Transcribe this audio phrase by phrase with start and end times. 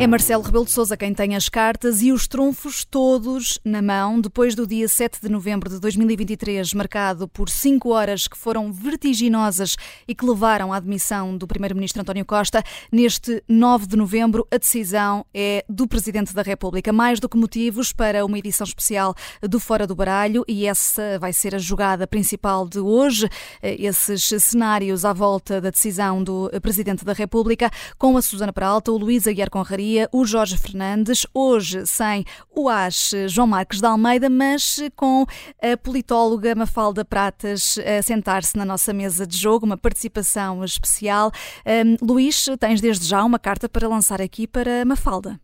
[0.00, 4.20] É Marcelo Rebelo de Sousa quem tem as cartas e os trunfos todos na mão,
[4.20, 9.74] depois do dia 7 de novembro de 2023, marcado por cinco horas que foram vertiginosas
[10.06, 12.62] e que levaram à admissão do Primeiro-Ministro António Costa.
[12.92, 16.92] Neste 9 de novembro, a decisão é do Presidente da República.
[16.92, 21.32] Mais do que motivos para uma edição especial do Fora do Baralho, e essa vai
[21.32, 23.28] ser a jogada principal de hoje,
[23.60, 27.68] esses cenários à volta da decisão do Presidente da República,
[27.98, 33.12] com a Susana Peralta, o Luís Aguiar Conraria o Jorge Fernandes, hoje sem o AS
[33.28, 35.24] João Marques de Almeida, mas com
[35.62, 41.30] a politóloga Mafalda Pratas a sentar-se na nossa mesa de jogo, uma participação especial.
[41.66, 45.40] Um, Luís, tens desde já uma carta para lançar aqui para Mafalda.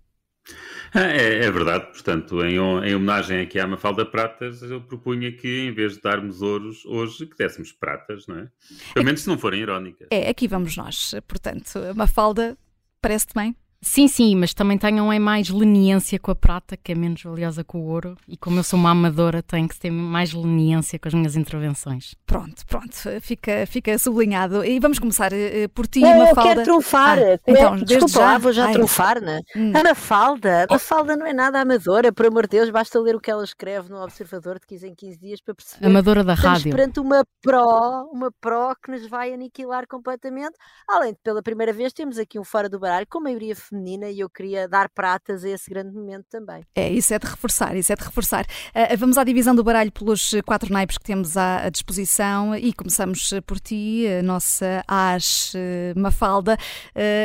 [0.94, 5.72] É, é, verdade, portanto, em, em, homenagem aqui à Mafalda Pratas, eu propunha que em
[5.72, 8.48] vez de darmos ouros hoje, que dessemos pratas, não é?
[8.92, 10.06] Pelo menos se não forem irónicas.
[10.10, 12.56] É, aqui vamos nós, portanto, Mafalda,
[13.00, 13.56] parece-te bem?
[13.84, 17.62] Sim, sim, mas também tenham é mais leniência com a prata, que é menos valiosa
[17.62, 18.16] com o ouro.
[18.26, 22.14] E como eu sou uma amadora, tenho que ter mais leniência com as minhas intervenções.
[22.24, 24.64] Pronto, pronto, fica, fica sublinhado.
[24.64, 26.40] E vamos começar uh, por ti, oh, Mafalda.
[26.40, 27.18] Eu quero trunfar.
[27.18, 28.20] Ah, então, Desculpa já...
[28.20, 28.72] lá, vou já Ai.
[28.72, 29.40] trunfar, né?
[29.54, 29.72] Hum.
[29.76, 33.20] A Mafalda, a Mafalda não é nada amadora, por amor de Deus, basta ler o
[33.20, 35.86] que ela escreve no Observador de 15 em 15 dias para perceber.
[35.86, 36.70] Amadora da rádio.
[36.70, 40.54] perante uma pró, uma pró que nos vai aniquilar completamente.
[40.88, 43.73] Além de, pela primeira vez, temos aqui um fora do baralho com maioria feminina
[44.10, 46.62] e eu queria dar pratas a esse grande momento também.
[46.74, 48.44] É, isso é de reforçar, isso é de reforçar.
[48.44, 52.72] Uh, vamos à divisão do baralho pelos quatro naipes que temos à, à disposição e
[52.72, 56.56] começamos por ti, a nossa as uh, Mafalda.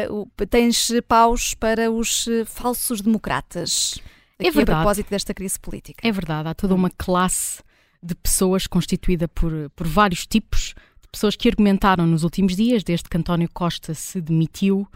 [0.10, 4.00] Uh, tens paus para os falsos democratas.
[4.40, 4.72] É Aqui é verdade.
[4.72, 6.08] a propósito desta crise política.
[6.08, 7.62] É verdade, há toda uma classe
[8.02, 13.10] de pessoas constituída por, por vários tipos de pessoas que argumentaram nos últimos dias, desde
[13.10, 14.88] que António Costa se demitiu,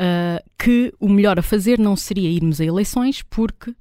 [0.00, 3.74] uh, que o melhor a fazer não seria irmos a eleições, porque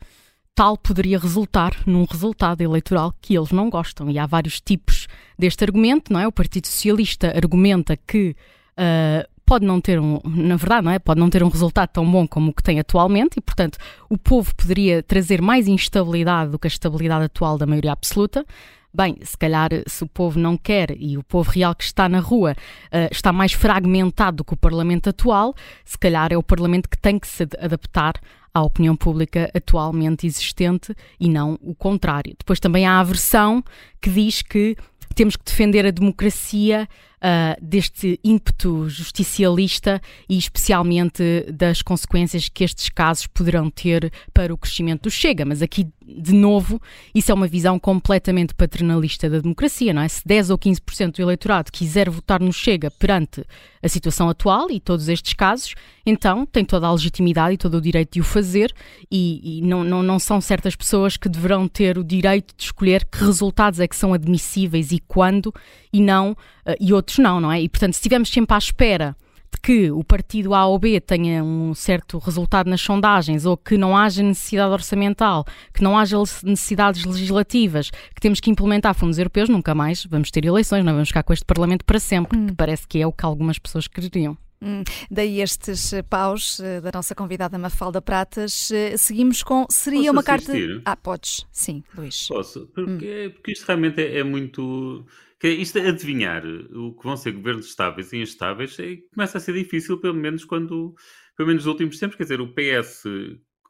[0.54, 4.10] tal poderia resultar num resultado eleitoral que eles não gostam.
[4.10, 5.08] E há vários tipos
[5.38, 6.28] deste argumento, não é?
[6.28, 8.36] O Partido Socialista argumenta que
[8.78, 11.00] uh, pode não ter um, na verdade, não é?
[11.00, 13.78] Pode não ter um resultado tão bom como o que tem atualmente e, portanto,
[14.10, 18.46] o povo poderia trazer mais instabilidade do que a estabilidade atual da maioria absoluta.
[18.94, 22.20] Bem, se calhar se o povo não quer e o povo real que está na
[22.20, 26.90] rua uh, está mais fragmentado do que o Parlamento atual, se calhar é o Parlamento
[26.90, 28.16] que tem que se adaptar
[28.54, 32.36] à opinião pública atualmente existente e não o contrário.
[32.38, 33.64] Depois também há a versão
[34.02, 34.76] que diz que
[35.16, 36.88] temos que defender a democracia
[37.22, 44.58] uh, deste ímpeto justicialista e especialmente das consequências que estes casos poderão ter para o
[44.58, 45.46] crescimento do Chega.
[45.46, 46.82] Mas aqui, de novo,
[47.14, 50.08] isso é uma visão completamente paternalista da democracia, não é?
[50.08, 53.44] Se 10 ou 15% do eleitorado quiser votar no Chega perante
[53.82, 55.74] a situação atual e todos estes casos,
[56.06, 58.74] então tem toda a legitimidade e todo o direito de o fazer
[59.10, 63.06] e, e não, não, não são certas pessoas que deverão ter o direito de escolher
[63.06, 65.54] que resultados é que são admissíveis e quando
[65.92, 67.62] e não, uh, e outros não, não é?
[67.62, 69.16] E portanto, se estivermos sempre à espera
[69.54, 73.78] de que o partido A ou B tenha um certo resultado nas sondagens ou que
[73.78, 79.50] não haja necessidade orçamental, que não haja necessidades legislativas, que temos que implementar fundos europeus,
[79.50, 82.48] nunca mais vamos ter eleições, não vamos ficar com este Parlamento para sempre, hum.
[82.48, 84.38] que parece que é o que algumas pessoas queriam.
[84.64, 88.70] Hum, daí estes paus uh, da nossa convidada Mafalda Pratas.
[88.70, 89.66] Uh, seguimos com.
[89.72, 90.68] Seria Posso uma assistir?
[90.68, 90.82] carta.
[90.86, 92.28] Ah, podes, sim, Luís.
[92.28, 93.32] Posso, porque, hum.
[93.32, 95.04] porque isto realmente é, é muito
[95.42, 99.42] que isto é adivinhar o que vão ser governos estáveis e instáveis é, começa a
[99.42, 100.94] ser difícil, pelo menos quando,
[101.36, 103.06] pelo menos nos últimos tempos, quer dizer, o PS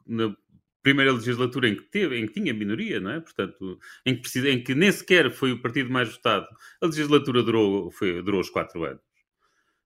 [0.06, 0.36] na
[0.82, 3.20] primeira legislatura em que teve, em que tinha minoria, não é?
[3.20, 6.46] Portanto, em que, precisa, em que nem sequer foi o partido mais votado,
[6.82, 9.00] a legislatura durou, foi, durou os quatro anos.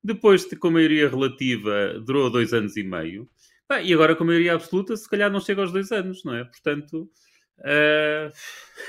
[0.02, 3.30] Depois, com maioria relativa, durou dois anos e meio.
[3.84, 6.42] e agora com maioria absoluta, se calhar não chega aos dois anos, não é?
[6.44, 7.08] Portanto,
[7.58, 8.30] Uh,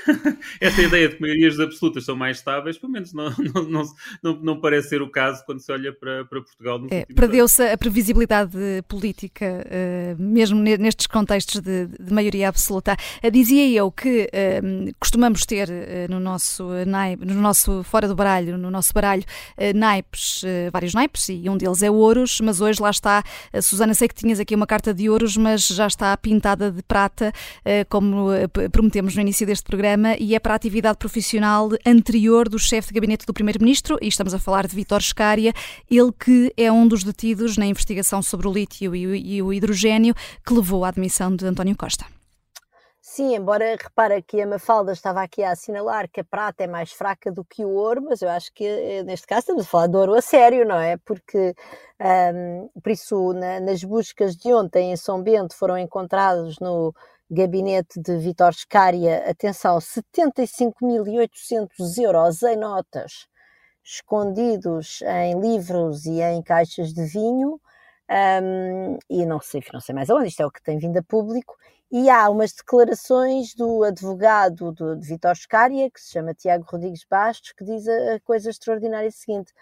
[0.60, 3.84] esta ideia de que maiorias absolutas são mais estáveis, pelo menos não, não,
[4.22, 6.80] não, não, parece ser o caso quando se olha para, para Portugal.
[6.90, 8.52] É, Perdeu-se a previsibilidade
[8.86, 12.96] política, uh, mesmo nestes contextos de, de maioria absoluta.
[13.24, 14.28] Uh, dizia eu que
[15.00, 15.68] costumamos ter
[16.08, 16.68] no, nosso
[17.18, 19.24] no nosso fora do baralho, no nosso baralho,
[19.74, 20.42] naipes,
[20.72, 23.22] vários naipes, e um deles é ouros, mas hoje lá está,
[23.62, 27.32] Susana, sei que tinhas aqui uma carta de ouros, mas já está pintada de prata,
[27.88, 28.28] como
[28.70, 32.94] prometemos no início deste programa, e é para a atividade profissional anterior do chefe de
[32.94, 35.52] gabinete do Primeiro-Ministro, e estamos a falar de Vítor Scária,
[35.90, 40.14] ele que é um dos detidos na investigação sobre o lítio e o hidrogênio
[40.46, 42.04] que levou à admissão de António Costa.
[43.18, 46.92] sim, embora repara que a Mafalda estava aqui a assinalar que a prata é mais
[46.92, 49.88] fraca do que o ouro, mas eu acho que eh, neste caso estamos a falar
[49.88, 50.96] de ouro a sério, não é?
[50.98, 51.54] Porque,
[52.00, 56.94] um, por isso, na, nas buscas de ontem em São Bento foram encontrados no
[57.30, 63.28] gabinete de Vitor Scária, atenção, 75.800 euros em notas,
[63.84, 67.60] escondidos em livros e em caixas de vinho,
[68.10, 71.02] um, e não sei, não sei mais aonde, isto é o que tem vindo a
[71.02, 71.54] público,
[71.90, 77.04] e há umas declarações do advogado do, de Vitor Scária, que se chama Tiago Rodrigues
[77.08, 79.52] Bastos, que diz a, a coisa extraordinária seguinte.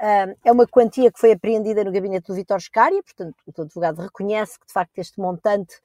[0.00, 4.02] Um, é uma quantia que foi apreendida no gabinete do Vitor Scária, portanto, o advogado
[4.02, 5.76] reconhece que de facto este montante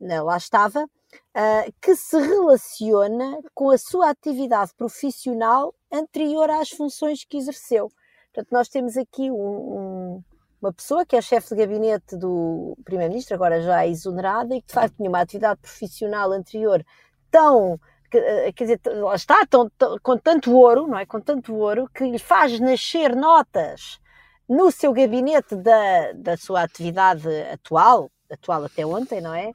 [0.00, 7.24] não, lá estava, uh, que se relaciona com a sua atividade profissional anterior às funções
[7.24, 7.90] que exerceu.
[8.32, 10.24] Portanto, nós temos aqui um, um
[10.60, 14.74] uma pessoa que é chefe de gabinete do Primeiro-Ministro, agora já exonerada, e que de
[14.74, 16.84] facto tinha uma atividade profissional anterior
[17.30, 17.80] tão
[18.12, 21.06] eh, quer dizer, lá está, tão, tão, com tanto ouro, não é?
[21.06, 24.00] Com tanto ouro, que lhe faz nascer notas
[24.48, 29.52] no seu gabinete da, da sua atividade atual, atual até ontem, não é?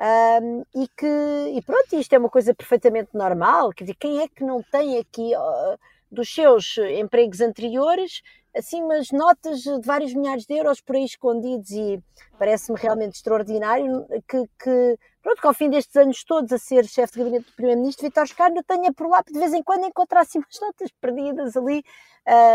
[0.00, 1.06] Um, e que,
[1.54, 4.98] e pronto, isto é uma coisa perfeitamente normal, quer dizer, quem é que não tem
[4.98, 5.78] aqui uh,
[6.10, 8.20] dos seus empregos anteriores
[8.56, 12.02] assim umas notas de vários milhares de euros por aí escondidos e
[12.38, 17.14] parece-me realmente extraordinário que, que, pronto, que ao fim destes anos todos a ser chefe
[17.14, 20.38] de gabinete do Primeiro-Ministro, Vitor Scário tenha por lá de vez em quando encontrar assim
[20.38, 21.84] umas notas perdidas ali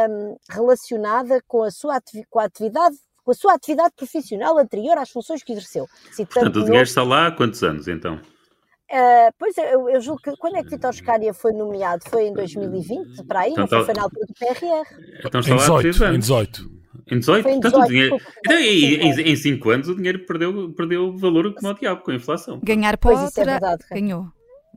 [0.09, 2.97] um, relacionada com a sua com a atividade
[3.29, 5.87] com a sua atividade profissional anterior às funções que exerceu.
[6.17, 8.15] Portanto, o dinheiro está lá há quantos anos, então?
[8.15, 12.09] Uh, pois eu, eu julgo que quando é que Vitor Scária foi nomeado?
[12.09, 14.83] Foi em 2020, para aí, então, não foi, na altura do PRR.
[15.23, 16.79] Então está em 18, lá em 18.
[17.11, 17.49] Em 18?
[17.49, 18.17] Em 18 dinheiro...
[18.39, 22.59] então, em, 5 anos o dinheiro perdeu, perdeu valor como o diabo com a inflação.
[22.63, 24.25] Ganhar pó pois isso é verdade, ganhou.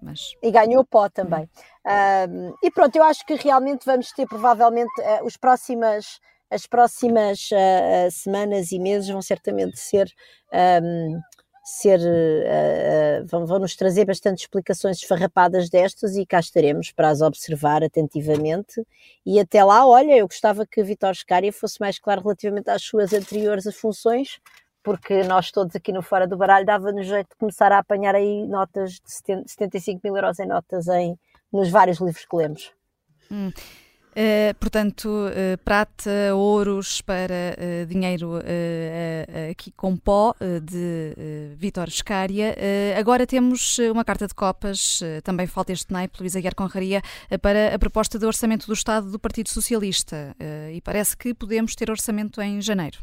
[0.02, 0.34] Mas...
[0.42, 1.44] E ganhou pó também.
[1.86, 6.20] Uh, e pronto, eu acho que realmente vamos ter provavelmente uh, os próximas,
[6.52, 10.12] as próximas uh, semanas e meses vão certamente ser
[10.82, 11.18] um,
[11.64, 17.08] ser uh, uh, vão, vão, nos trazer bastante explicações esfarrapadas destas e cá estaremos para
[17.08, 18.84] as observar atentivamente
[19.24, 23.12] e até lá, olha, eu gostava que Vitor Scária fosse mais claro relativamente às suas
[23.12, 24.40] anteriores funções,
[24.82, 28.46] porque nós todos aqui no Fora do Baralho dava-nos jeito de começar a apanhar aí
[28.46, 29.10] notas de
[29.46, 31.16] 75 mil euros em notas em,
[31.52, 32.72] nos vários livros que lemos.
[33.30, 33.52] Hum.
[34.12, 38.32] Uh, portanto, uh, prata, ouros para uh, dinheiro
[39.50, 41.14] aqui com pó de
[41.56, 42.54] Vítor Scária.
[42.98, 47.02] agora temos uma carta de copas, também falta este naipe, Luísa Guiar Conraria,
[47.40, 50.34] para a proposta de orçamento do Estado do Partido Socialista.
[50.72, 52.98] e parece que podemos ter orçamento em janeiro.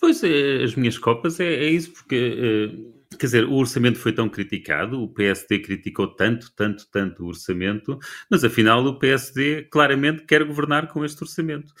[0.00, 0.22] Pois,
[0.62, 5.08] as minhas copas é, é isso, porque Quer dizer, o orçamento foi tão criticado, o
[5.08, 7.98] PSD criticou tanto, tanto, tanto o orçamento,
[8.30, 11.72] mas afinal o PSD claramente quer governar com este orçamento.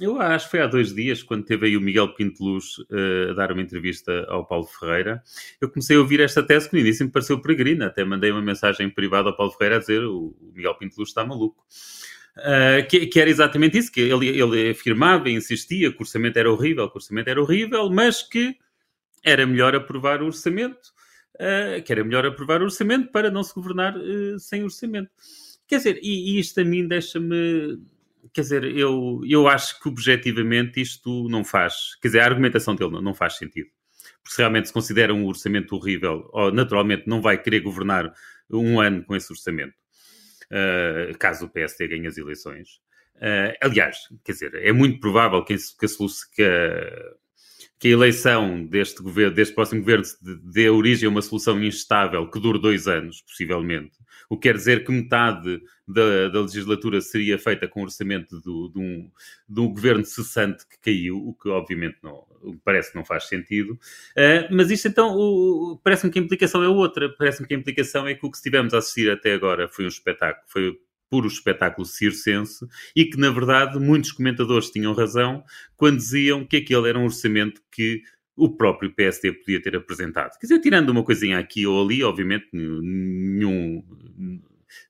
[0.00, 3.30] Eu acho que foi há dois dias, quando teve aí o Miguel Pinto Luz uh,
[3.30, 5.22] a dar uma entrevista ao Paulo Ferreira,
[5.60, 8.42] eu comecei a ouvir esta tese que no início me pareceu peregrina, até mandei uma
[8.42, 11.64] mensagem privada ao Paulo Ferreira a dizer o Miguel Pinto Luz está maluco.
[12.36, 16.36] Uh, que, que, era exatamente isso, que ele, ele afirmava e insistia que o orçamento
[16.36, 18.54] era horrível, que o orçamento era horrível, mas que
[19.26, 20.92] era melhor aprovar o orçamento,
[21.34, 25.10] uh, que era melhor aprovar o orçamento para não se governar uh, sem orçamento.
[25.66, 27.82] Quer dizer, e, e isto a mim deixa-me.
[28.32, 31.96] Quer dizer, eu, eu acho que objetivamente isto não faz.
[32.00, 33.68] Quer dizer, a argumentação dele não, não faz sentido.
[34.22, 38.12] Porque se realmente se considera um orçamento horrível, ou naturalmente não vai querer governar
[38.48, 39.74] um ano com esse orçamento,
[40.52, 42.80] uh, caso o PSD ganhe as eleições.
[43.16, 45.88] Uh, aliás, quer dizer, é muito provável que, que, a,
[46.34, 47.16] que a,
[47.78, 50.04] que a eleição deste governo, deste próximo governo,
[50.42, 53.98] dê origem a uma solução instável que dure dois anos, possivelmente.
[54.28, 58.68] O que quer dizer que metade da, da legislatura seria feita com o orçamento do,
[58.70, 59.10] de, um,
[59.48, 62.24] de um governo cessante que caiu, o que obviamente não,
[62.64, 63.72] parece que não faz sentido.
[63.72, 67.08] Uh, mas isto então, parece-me que a implicação é outra.
[67.16, 69.88] Parece-me que a implicação é que o que estivemos a assistir até agora foi um
[69.88, 70.76] espetáculo, foi
[71.10, 75.44] puro espetáculo circense e que, na verdade, muitos comentadores tinham razão
[75.76, 78.02] quando diziam que aquele era um orçamento que
[78.36, 80.32] o próprio PSD podia ter apresentado.
[80.38, 83.82] Quer dizer, tirando uma coisinha aqui ou ali, obviamente, nenhum,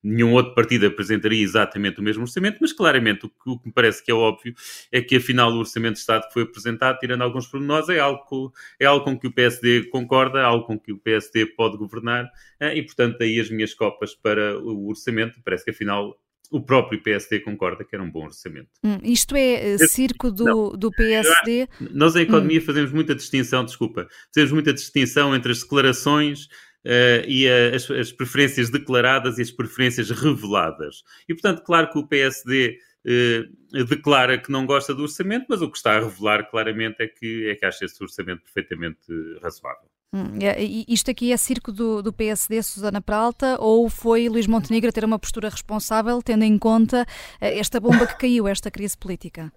[0.03, 3.73] nenhum outro partido apresentaria exatamente o mesmo orçamento, mas claramente o que, o que, me
[3.73, 4.55] parece que é óbvio
[4.91, 8.53] é que afinal o orçamento de Estado que foi apresentado, tirando alguns pormenores, é algo,
[8.81, 12.31] é algo com que o PSD concorda, algo com que o PSD pode governar,
[12.61, 16.19] eh, e portanto aí as minhas copas para o orçamento, parece que afinal
[16.51, 18.69] o próprio PSD concorda que era um bom orçamento.
[18.85, 21.69] Hum, isto é eh, circo do, do PSD?
[21.93, 22.65] Nós em economia hum.
[22.65, 26.49] fazemos muita distinção, desculpa, fazemos muita distinção entre as declarações
[26.87, 31.03] uh, e a, as, as, preferências declaradas e as preferências reveladas.
[31.29, 35.71] E, portanto, claro que o PSD uh, declara que não gosta do orçamento, mas o
[35.71, 39.01] que está a revelar claramente é que, é que acha esse orçamento perfeitamente
[39.43, 39.89] razoável.
[40.15, 44.89] Hum, é, isto aqui é circo do, do PSD, Susana Peralta, ou foi Luís Montenegro
[44.89, 47.05] a ter uma postura responsável, tendo em conta
[47.41, 49.53] esta bomba que caiu, esta crise política?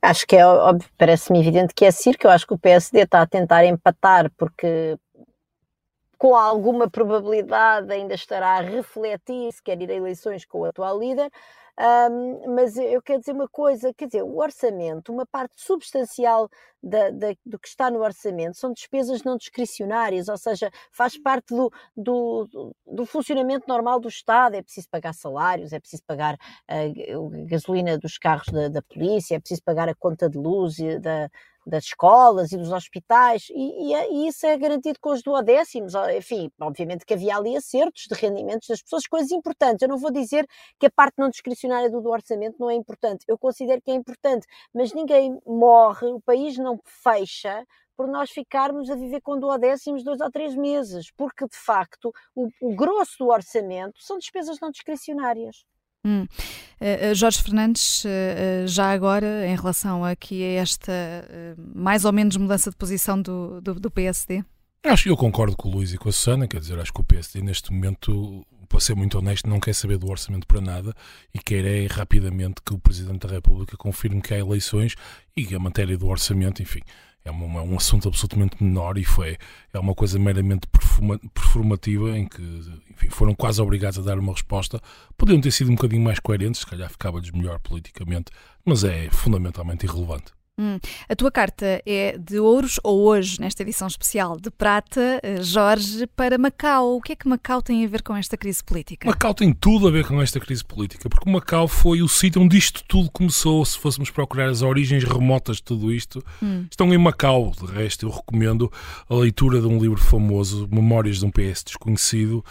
[0.00, 2.26] Acho que é óbvio, parece-me evidente que é circo.
[2.26, 4.96] Eu acho que o PSD está a tentar empatar porque
[6.18, 10.98] com alguma probabilidade ainda estará a refletir se quer ir a eleições com o atual
[10.98, 11.30] líder,
[12.10, 16.50] um, mas eu quero dizer uma coisa, quer dizer, o orçamento, uma parte substancial
[16.82, 21.54] da, da, do que está no orçamento são despesas não discricionárias, ou seja, faz parte
[21.54, 26.80] do, do, do funcionamento normal do Estado, é preciso pagar salários, é preciso pagar a,
[26.80, 31.30] a gasolina dos carros da, da polícia, é preciso pagar a conta de luz da,
[31.68, 35.92] das escolas e dos hospitais, e, e, é, e, isso é garantido com os duodécimos.
[36.16, 39.82] Enfim, obviamente que havia ali acertos de rendimentos das pessoas, coisas importantes.
[39.82, 40.46] Eu não vou dizer
[40.78, 43.94] que a parte não discricionária do, do orçamento não é importante, eu considero que é
[43.94, 47.64] importante, mas ninguém morre, o país não fecha
[47.96, 52.48] por nós ficarmos a viver com duodécimos dois ou três meses, porque de facto o,
[52.60, 55.64] o grosso do orçamento são despesas não discricionárias.
[56.08, 56.26] Hum.
[56.80, 60.92] Uh, Jorge Fernandes, uh, já agora, em relação aqui a esta
[61.74, 64.42] mais ou menos mudança de posição do, do, do PSD?
[64.84, 67.00] Acho que eu concordo com o Luís e com a Susana, quer dizer, acho que
[67.00, 70.94] o PSD neste momento, para ser muito honesto, não quer saber do orçamento para nada
[71.34, 74.94] e quer é rapidamente que o Presidente da República confirme que há eleições
[75.36, 76.80] e que a matéria do orçamento, enfim,
[77.24, 79.36] é, é um assunto absolutamente menor e foi
[79.72, 80.66] é uma coisa meramente
[81.32, 82.42] performativa em que
[82.90, 84.80] enfim, foram quase obrigados a dar uma resposta.
[85.16, 88.30] Podiam ter sido um bocadinho mais coerentes, se calhar ficava-lhes melhor politicamente,
[88.64, 90.37] mas é fundamentalmente irrelevante.
[90.58, 90.78] Hum.
[91.08, 96.06] A tua carta é de ouros ou hoje, nesta edição especial, de prata, eh, Jorge,
[96.08, 96.96] para Macau.
[96.96, 99.08] O que é que Macau tem a ver com esta crise política?
[99.08, 102.58] Macau tem tudo a ver com esta crise política, porque Macau foi o sítio onde
[102.58, 103.64] isto tudo começou.
[103.64, 106.66] Se fôssemos procurar as origens remotas de tudo isto, hum.
[106.68, 107.52] estão em Macau.
[107.58, 108.72] De resto, eu recomendo
[109.08, 112.44] a leitura de um livro famoso, Memórias de um PS Desconhecido,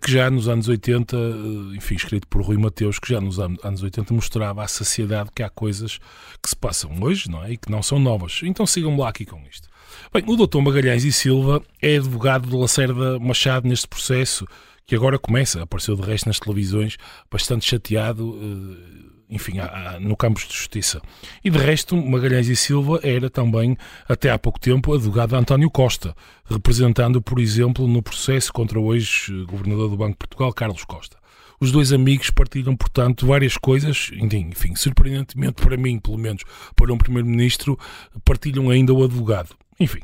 [0.00, 3.82] que já nos anos 80, eh, enfim, escrito por Rui Mateus, que já nos anos
[3.82, 5.98] 80 mostrava à sociedade que há coisas
[6.42, 7.52] que se passam hoje, não é?
[7.52, 8.40] E que não são novas.
[8.42, 9.68] Então sigam-me lá aqui com isto.
[10.12, 14.46] Bem, o doutor Magalhães e Silva é advogado de Lacerda Machado neste processo,
[14.86, 16.96] que agora começa, apareceu de resto nas televisões,
[17.30, 19.54] bastante chateado, eh, enfim,
[20.00, 21.00] no campo de justiça.
[21.44, 23.76] E de resto, Magalhães e Silva era também,
[24.08, 26.14] até há pouco tempo, advogado de António Costa,
[26.44, 31.16] representando, por exemplo, no processo contra o ex-governador do Banco de Portugal, Carlos Costa.
[31.58, 36.42] Os dois amigos partilham, portanto, várias coisas, enfim, surpreendentemente para mim, pelo menos
[36.76, 37.78] para um primeiro-ministro,
[38.24, 39.56] partilham ainda o advogado.
[39.80, 40.00] Enfim,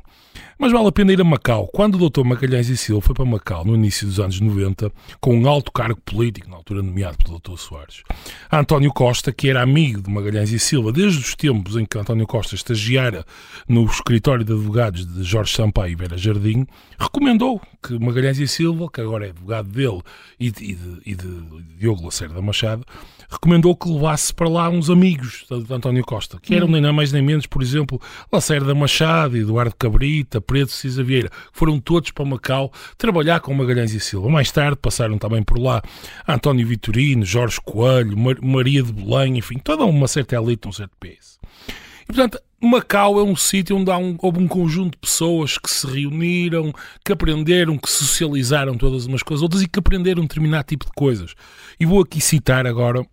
[0.59, 1.69] mas vale a pena ir a Macau.
[1.73, 2.25] Quando o Dr.
[2.25, 6.01] Magalhães e Silva foi para Macau no início dos anos 90, com um alto cargo
[6.01, 7.57] político, na altura nomeado pelo Dr.
[7.59, 8.03] Soares,
[8.51, 12.27] António Costa, que era amigo de Magalhães e Silva desde os tempos em que António
[12.27, 13.25] Costa estagiara
[13.69, 16.67] no escritório de advogados de Jorge Sampaio e Vera Jardim,
[16.99, 20.01] recomendou que Magalhães e Silva, que agora é advogado dele
[20.39, 21.43] e de, e de, e de
[21.79, 22.85] Diogo Lacerda Machado,
[23.33, 26.71] recomendou que levasse para lá uns amigos de António Costa, que eram hum.
[26.71, 31.31] nem mais nem menos, por exemplo, Lacerda Machado, Eduardo Cabrita, Preto Cisa Vieira.
[31.53, 34.29] Foram todos para Macau trabalhar com Magalhães e Silva.
[34.29, 35.83] Mais tarde passaram também por lá
[36.29, 40.93] António Vitorino, Jorge Coelho, Mar Maria de Belém, enfim, toda uma certa elite, um certo
[41.01, 41.39] peso.
[42.03, 45.71] E, portanto, Macau é um sítio onde há um, houve um conjunto de pessoas que
[45.71, 46.73] se reuniram,
[47.05, 50.93] que aprenderam, que socializaram todas umas coisas outras e que aprenderam um determinado tipo de
[50.93, 51.35] coisas.
[51.81, 53.05] E vou aqui citar agora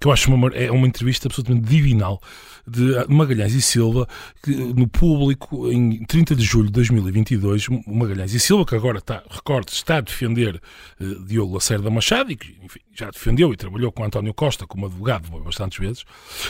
[0.00, 2.20] que eu acho uma, é uma entrevista absolutamente divinal
[2.66, 4.08] de Magalhães e Silva,
[4.42, 9.22] que, no público, em 30 de julho de 2022, Magalhães e Silva, que agora está,
[9.30, 10.60] recorte, está a defender
[11.00, 14.86] uh, Diogo Lacerda Machado, e que enfim, já defendeu e trabalhou com António Costa como
[14.86, 16.02] advogado bastantes vezes,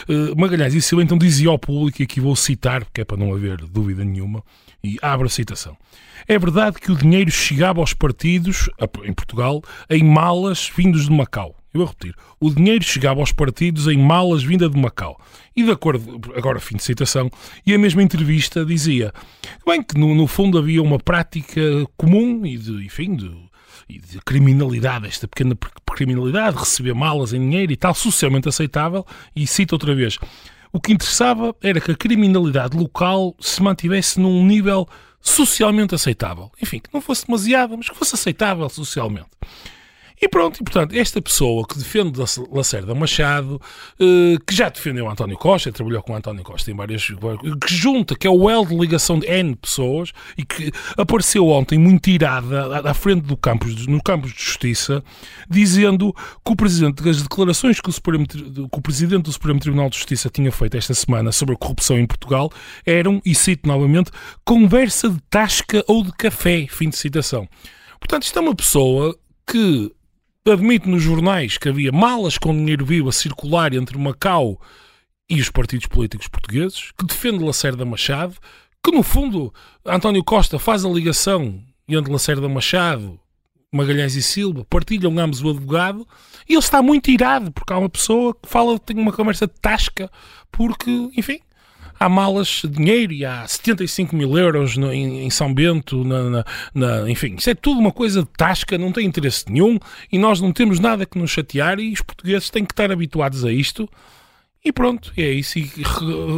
[0.09, 3.17] uh, Magalhães e Silva então dizia ao público, e aqui vou citar, porque é para
[3.17, 4.43] não haver dúvida nenhuma,
[4.83, 5.77] e abro a citação.
[6.29, 8.71] É verdade que o dinheiro chegava aos partidos,
[9.05, 12.15] em Portugal, em malas vindos de Macau eu vou repetir.
[12.39, 15.21] O dinheiro chegava aos partidos em malas vinda de Macau.
[15.57, 17.29] E de acordo, agora fim de citação,
[17.67, 19.13] e a mesma entrevista dizia
[19.67, 21.61] bem que no, no fundo havia uma prática
[21.97, 23.29] comum e de, enfim, de,
[23.89, 25.57] de criminalidade, esta pequena
[25.95, 29.05] criminalidade, receber malas em dinheiro e tal, socialmente aceitável,
[29.35, 30.17] e cito outra vez,
[30.73, 34.89] o que interessava era que a criminalidade local se mantivesse num nível
[35.21, 36.53] socialmente aceitável.
[36.63, 39.29] Enfim, que não fosse demasiado, mas que fosse aceitável socialmente.
[40.25, 42.19] E pronto, e portanto, esta pessoa que defende
[42.51, 43.61] Lacerda Machado,
[44.01, 47.07] eh, que já defendeu António Costa, trabalhou com António Costa em várias.
[47.07, 51.79] que junta, que é o L de ligação de N pessoas e que apareceu ontem
[51.79, 55.05] muito irada à frente do campus, no campus de Justiça,
[55.47, 56.11] dizendo
[56.43, 59.99] que o Presidente, as declarações que o, Supremo, que o Presidente do Supremo Tribunal de
[59.99, 62.51] Justiça tinha feito esta semana sobre a corrupção em Portugal
[62.87, 64.11] eram, e cito novamente,
[64.43, 66.67] conversa de tasca ou de café.
[66.71, 67.47] Fim de citação.
[68.01, 69.15] Portanto, isto é uma pessoa
[69.47, 69.93] que
[70.53, 74.61] admite nos jornais que havia malas com dinheiro vivo a circular entre Macau
[75.29, 78.37] e os partidos políticos portugueses, que defende Lacerda Machado,
[78.83, 79.53] que no fundo
[79.87, 83.19] António Costa faz a ligação entre Lacerda Machado,
[83.73, 86.07] Magalhães e Silva, partilham ambos o advogado,
[86.47, 89.55] e ele está muito irado, porque há uma pessoa que fala, tem uma conversa de
[89.61, 90.11] tasca,
[90.53, 91.41] porque, enfim,
[91.99, 96.23] há malas de dinheiro e há 75 mil euros no, em, em, São Bento, na,
[96.31, 99.79] na, na, enfim, isso é tudo uma coisa de tasca, não tem interesse nenhum
[100.11, 103.45] e nós não temos nada que nos chatear e os portugueses têm que estar habituados
[103.45, 103.89] a isto
[104.65, 105.59] e pronto, é isso.
[105.59, 105.71] E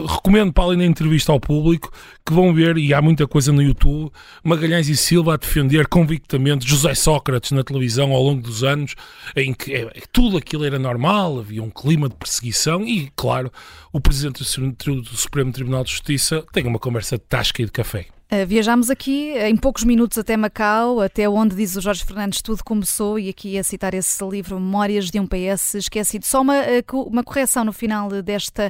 [0.09, 1.93] recomendo para além da entrevista ao público
[2.25, 4.11] que vão ver, e há muita coisa no YouTube,
[4.43, 8.97] Magalhães e Silva a defender convictamente José Sócrates na televisão ao longo dos anos,
[9.37, 13.53] em que é, tudo aquilo era normal, havia um clima de perseguição e, claro,
[13.93, 18.16] o Presidente do Supremo Tribunal de Justiça tem uma conversa de tasca e de café.
[18.27, 22.43] Uh, viajámos aqui uh, em poucos minutos até Macau, até onde diz o Jorge Fernandes
[22.43, 26.27] tudo começou, e aqui a citar esse livro Memórias de um PS Esquecido.
[26.27, 28.69] Só uma, uh, uma correção no final desta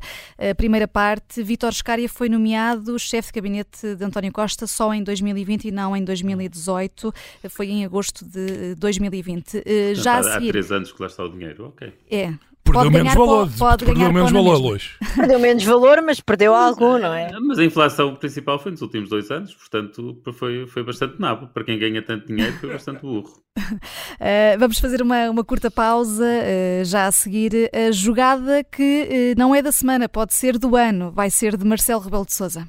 [0.58, 5.68] primeira parte: Vítor Scária foi nomeado chefe de gabinete de António Costa só em 2020
[5.68, 7.12] e não em 2018,
[7.48, 9.62] foi em agosto de 2020.
[9.94, 10.48] já há, a seguir...
[10.48, 11.94] há três anos que lá está o dinheiro, ok.
[12.10, 12.34] É,
[12.72, 14.90] Perdeu menos valor, pode, perdeu menos valor hoje.
[15.14, 17.30] Perdeu menos valor, mas perdeu algum, não é?
[17.40, 21.48] Mas a inflação principal foi nos últimos dois anos, portanto foi, foi bastante nabo.
[21.48, 23.32] Para quem ganha tanto dinheiro, foi bastante burro.
[23.56, 27.70] Uh, vamos fazer uma, uma curta pausa, uh, já a seguir.
[27.72, 31.64] A jogada que uh, não é da semana, pode ser do ano, vai ser de
[31.64, 32.68] Marcelo Rebelo de Souza.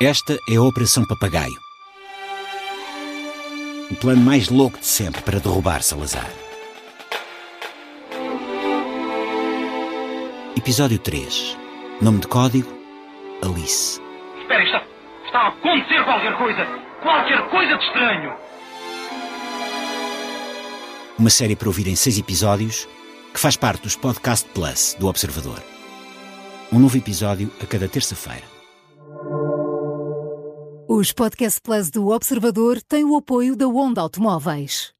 [0.00, 1.56] Esta é a Operação Papagaio.
[3.92, 6.28] O plano mais louco de sempre para derrubar Salazar.
[10.56, 11.56] Episódio 3.
[12.02, 12.68] Nome de código:
[13.40, 14.00] Alice.
[14.40, 14.84] Espera, está,
[15.26, 16.66] está a acontecer qualquer coisa!
[17.00, 18.34] Qualquer coisa de estranho!
[21.16, 22.88] Uma série para ouvir em seis episódios
[23.32, 25.62] que faz parte dos Podcast Plus do Observador.
[26.72, 28.53] Um novo episódio a cada terça-feira.
[30.96, 34.92] Os Podcast Plus do Observador têm o apoio da Onda Automóveis.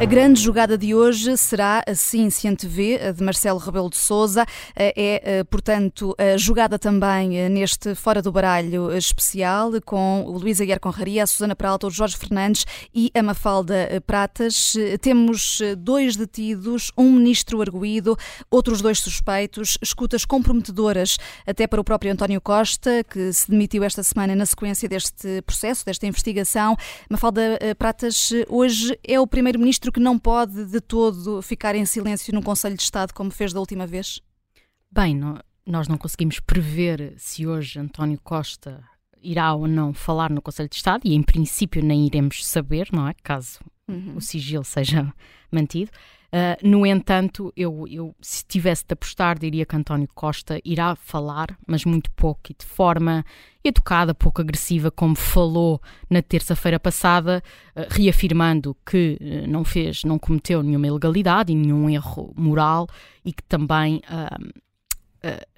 [0.00, 4.46] A grande jogada de hoje será, assim se antevê, a de Marcelo Rebelo de Souza.
[4.74, 10.58] É, é, portanto, a jogada também eh, neste Fora do Baralho especial com o Luís
[10.58, 14.74] Aguiar Conraria, a Susana Peralta, o Jorge Fernandes e a Mafalda eh, Pratas.
[15.02, 18.16] Temos eh, dois detidos, um ministro arguído,
[18.50, 24.02] outros dois suspeitos, escutas comprometedoras até para o próprio António Costa, que se demitiu esta
[24.02, 26.74] semana na sequência deste processo, desta investigação.
[27.10, 32.42] Mafalda Pratas, hoje é o primeiro-ministro que não pode de todo ficar em silêncio no
[32.42, 34.20] Conselho de Estado como fez da última vez?
[34.90, 35.20] Bem,
[35.66, 38.82] nós não conseguimos prever se hoje António Costa
[39.22, 43.06] irá ou não falar no Conselho de Estado e em princípio nem iremos saber, não
[43.06, 43.14] é?
[43.22, 43.58] Caso
[43.90, 44.16] uhum.
[44.16, 45.12] o sigilo seja
[45.50, 45.90] mantido.
[46.30, 51.58] Uh, no entanto, eu, eu, se tivesse de apostar, diria que António Costa irá falar,
[51.66, 53.24] mas muito pouco e de forma
[53.64, 57.42] educada, pouco agressiva, como falou na terça-feira passada,
[57.74, 62.86] uh, reafirmando que uh, não fez, não cometeu nenhuma ilegalidade e nenhum erro moral
[63.24, 64.00] e que também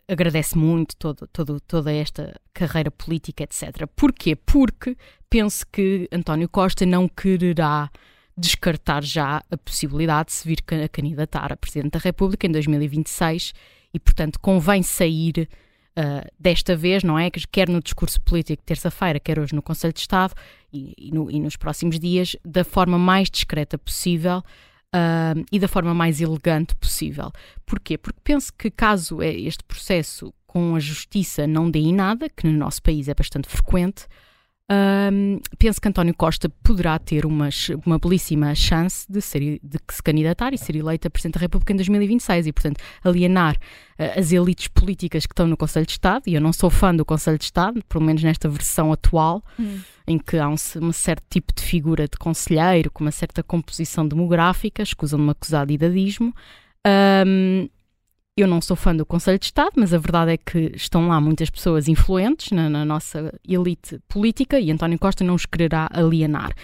[0.08, 3.86] agradece muito todo, todo, toda esta carreira política, etc.
[3.94, 4.34] Porquê?
[4.34, 4.96] Porque
[5.30, 7.90] penso que António Costa não quererá
[8.36, 13.52] descartar já a possibilidade de se vir a candidatar a Presidente da República em 2026
[13.92, 15.48] e, portanto, convém sair
[15.98, 17.30] uh, desta vez, não é?
[17.30, 20.34] Quer no discurso político terça-feira, quer hoje no Conselho de Estado
[20.72, 25.68] e, e, no, e, nos próximos dias, da forma mais discreta possível uh, e da
[25.68, 27.30] forma mais elegante possível.
[27.66, 27.98] Porquê?
[27.98, 32.46] Porque penso que caso é este processo com a justiça não dê em nada, que
[32.46, 34.06] no nosso país é bastante frequente,
[34.70, 37.48] um, penso que António Costa poderá ter uma,
[37.84, 41.76] uma belíssima chance de, ser, de se candidatar e ser eleita Presidente da República em
[41.76, 46.22] 2026 e, portanto, alienar uh, as elites políticas que estão no Conselho de Estado.
[46.26, 49.80] E eu não sou fã do Conselho de Estado, pelo menos nesta versão atual, hum.
[50.06, 54.06] em que há um, um, certo tipo de figura de conselheiro com uma certa composição
[54.06, 56.32] demográfica, escusam-me acusar de idadismo.
[57.26, 57.68] Um,
[58.36, 61.20] eu não sou fã do Conselho de Estado, mas a verdade é que estão lá
[61.20, 66.54] muitas pessoas influentes na, na nossa elite política e António Costa não os quererá alienar.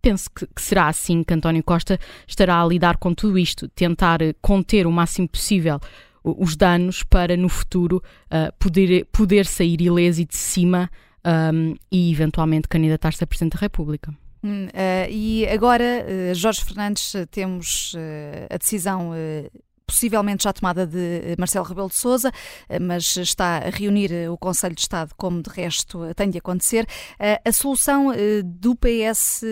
[0.00, 4.34] Penso que, será assim que António Costa estará a lidar com tudo isto, tentar eh,
[4.40, 5.80] conter o máximo possível
[6.22, 10.90] os danos para no futuro uh, poder, poder sair ileso e de cima
[11.24, 14.12] um, e eventualmente candidatar-se a Presidente da República.
[14.44, 17.94] Uh, e agora, uh, Jorge Fernandes, temos
[18.50, 19.12] a decisão
[19.86, 22.32] possivelmente já tomada de eh, Marcelo Rebelo de Sousa,
[22.68, 26.38] eh, mas está a reunir eh, o Conselho de Estado, como de resto tem de
[26.38, 26.86] acontecer.
[27.44, 28.12] A solução
[28.44, 29.42] do PS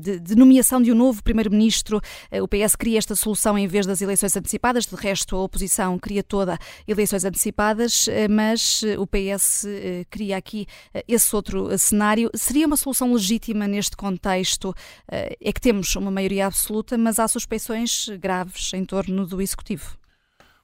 [0.00, 2.00] de nomeação de um novo Primeiro-Ministro,
[2.40, 6.22] o PS cria esta solução em vez das eleições antecipadas, de resto a oposição cria
[6.22, 9.66] toda eleições antecipadas, mas o PS
[10.10, 10.66] cria aqui
[11.08, 12.30] esse outro cenário.
[12.34, 14.74] Seria uma solução legítima neste contexto?
[15.08, 19.63] É que temos uma maioria absoluta, mas há suspeições graves em torno do Executivo.
[19.64, 19.98] Executivo?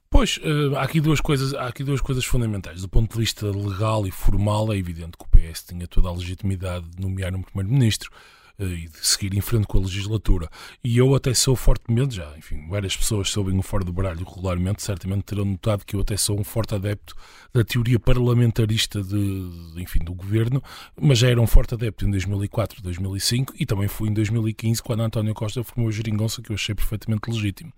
[0.09, 2.81] Pois, uh, há, aqui duas coisas, há aqui duas coisas fundamentais.
[2.81, 6.11] Do ponto de vista legal e formal, é evidente que o PS tinha toda a
[6.11, 8.11] legitimidade de nomear um Primeiro-Ministro
[8.59, 10.49] uh, e de seguir em frente com a legislatura.
[10.83, 14.83] E eu até sou fortemente, já, enfim, várias pessoas soubem o fora do baralho regularmente,
[14.83, 17.15] certamente terão notado que eu até sou um forte adepto
[17.53, 20.61] da teoria parlamentarista de, de enfim, do governo,
[21.01, 25.03] mas já era um forte adepto em 2004, 2005 e também fui em 2015, quando
[25.03, 27.71] António Costa formou a geringonça, que eu achei perfeitamente legítimo.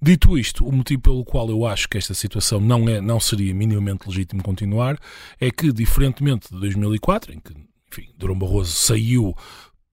[0.00, 3.54] Dito isto, o motivo pelo qual eu acho que esta situação não, é, não seria
[3.54, 4.98] minimamente legítimo continuar
[5.40, 7.54] é que, diferentemente de 2004, em que
[7.90, 9.34] enfim, Durão Barroso saiu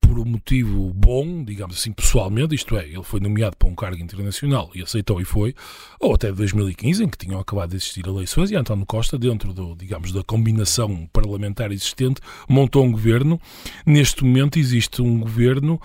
[0.06, 4.02] por um motivo bom, digamos assim, pessoalmente, isto é, ele foi nomeado para um cargo
[4.02, 5.54] internacional e aceitou e foi,
[5.98, 9.74] ou até 2015, em que tinham acabado de existir eleições, e António Costa, dentro do,
[9.74, 13.40] digamos, da combinação parlamentar existente, montou um governo.
[13.86, 15.80] Neste momento existe um governo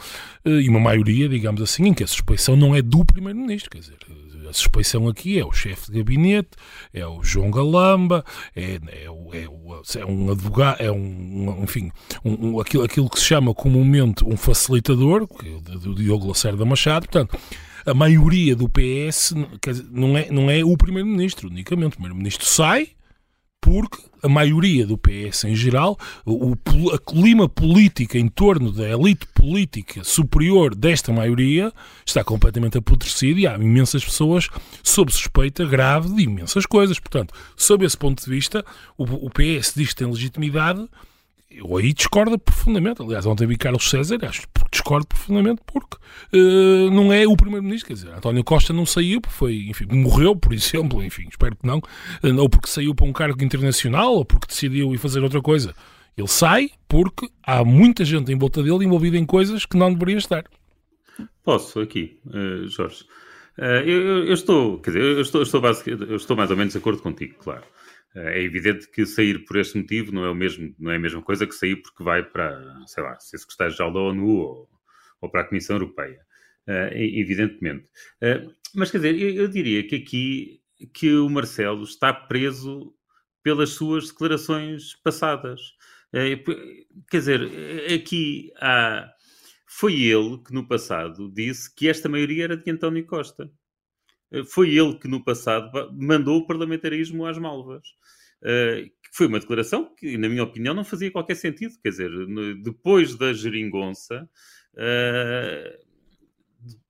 [0.46, 3.80] eh, e uma maioria, digamos assim, em que a suspeição não é do primeiro-ministro, quer
[3.80, 3.98] dizer,
[4.50, 6.50] a suspeição aqui é o chefe de gabinete,
[6.94, 11.92] é o João Galamba, é, é, é, é um advogado, é um, enfim,
[12.26, 17.08] um, um, aquilo, aquilo que se chama comumente um facilitador, é do Diogo Lacerda Machado,
[17.08, 17.38] portanto,
[17.86, 19.34] a maioria do PS
[19.90, 21.88] não, é, não é o primeiro-ministro unicamente.
[21.88, 22.90] O primeiro-ministro sai,
[23.62, 26.54] porque a maioria do PS em geral, o,
[26.94, 31.72] a clima política em torno da elite política superior desta maioria
[32.06, 34.50] está completamente apodrecido e há imensas pessoas
[34.84, 37.00] sob suspeita grave de imensas coisas.
[37.00, 38.64] Portanto, sob esse ponto de vista,
[38.98, 40.88] o, o PS diz que tem legitimidade
[41.52, 43.02] eu aí discordo profundamente.
[43.02, 44.42] Aliás, ontem vi Carlos César, acho
[44.80, 45.98] discordo profundamente porque
[46.34, 47.88] uh, não é o primeiro-ministro.
[47.88, 51.78] Quer dizer, António Costa não saiu foi, enfim, morreu, por exemplo, enfim, espero que não,
[51.78, 55.74] uh, ou porque saiu para um cargo internacional, ou porque decidiu ir fazer outra coisa.
[56.18, 60.18] Ele sai porque há muita gente em volta dele envolvida em coisas que não deveria
[60.18, 60.44] estar.
[61.44, 63.06] Posso aqui, uh, Jorge.
[63.58, 65.62] Eu, eu, estou, quer dizer, eu estou, eu estou,
[66.08, 67.66] eu estou mais ou menos de acordo contigo, claro.
[68.16, 71.22] É evidente que sair por este motivo não é, o mesmo, não é a mesma
[71.22, 74.69] coisa que sair porque vai para, sei lá, ser secretário-geral da ONU ou,
[75.22, 76.26] ou, para a Comissão Europeia.
[76.68, 77.90] Uh, evidentemente.
[78.22, 80.62] Uh, mas, quer dizer, eu, eu, diria que aqui
[80.94, 82.94] que o Marcelo está preso
[83.42, 85.60] pelas suas declarações passadas.
[86.14, 87.42] Uh, quer dizer,
[87.94, 89.12] aqui há...
[89.66, 93.52] Foi ele que no passado disse que esta maioria era de António Costa.
[94.32, 97.84] Eh, foi ele que no passado mandou o parlamentarismo às malvas.
[99.14, 101.76] Foi uma declaração que, na minha opinião, não fazia qualquer sentido.
[101.84, 102.12] Quer dizer,
[102.64, 104.28] depois da geringonça,
[104.80, 105.90] uh,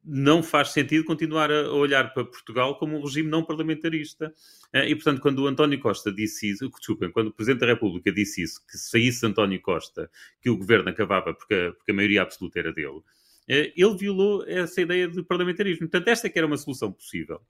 [0.04, 4.34] não faz sentido continuar a olhar para Portugal como um regime não parlamentarista.
[4.74, 8.12] Uh, e, portanto, quando o António Costa disse isso, desculpem, quando o Presidente da República
[8.12, 10.10] disse isso, que se saísse António Costa,
[10.42, 13.02] que o governo acabava porque a, porque a maioria absoluta era dele,
[13.48, 15.90] eh, ele violou essa ideia de parlamentarismo.
[15.90, 17.42] Portanto, esta que era uma solução possível.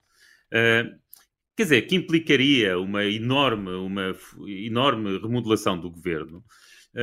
[1.60, 4.16] Quer dizer, que implicaria uma enorme, uma
[4.48, 6.42] enorme remodelação do governo,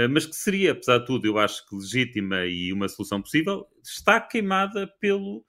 [0.10, 4.20] mas que seria, apesar de tudo, eu acho que legítima e uma solução possível, está
[4.20, 5.46] queimada pelo.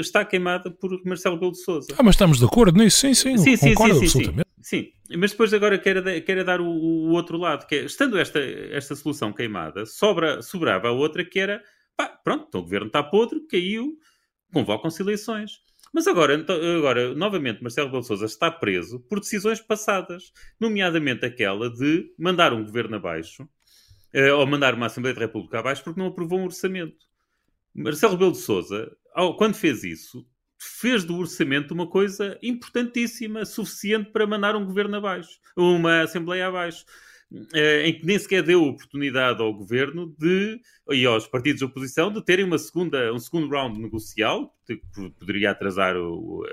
[0.00, 1.94] está queimada por Marcelo Belo de Souza.
[1.96, 4.48] Ah, mas estamos de acordo nisso, sim, sim, sim, sim, concordo sim, absolutamente.
[4.62, 8.18] Sim, sim, mas depois agora quero, quero dar o, o, outro lado, que é, estando
[8.18, 11.62] esta, esta solução queimada, sobra, sobrava a outra que era
[12.00, 13.98] Pá, pronto, então o governo está podre, caiu,
[14.54, 15.60] convocam-se eleições.
[15.92, 21.68] Mas agora, então, agora, novamente, Marcelo Belo Souza está preso por decisões passadas, nomeadamente aquela
[21.68, 23.46] de mandar um governo abaixo
[24.14, 27.08] uh, ou mandar uma Assembleia da República abaixo porque não aprovou um orçamento.
[27.74, 28.90] Marcelo Rebelo de Sousa,
[29.38, 30.26] quando fez isso,
[30.58, 36.84] fez do orçamento uma coisa importantíssima, suficiente para mandar um governo abaixo, uma Assembleia abaixo.
[37.32, 42.12] Uh, em que nem sequer deu oportunidade ao governo de, e aos partidos de oposição
[42.12, 44.82] de terem uma segunda, um segundo round negocial, que
[45.16, 46.44] poderia atrasar o,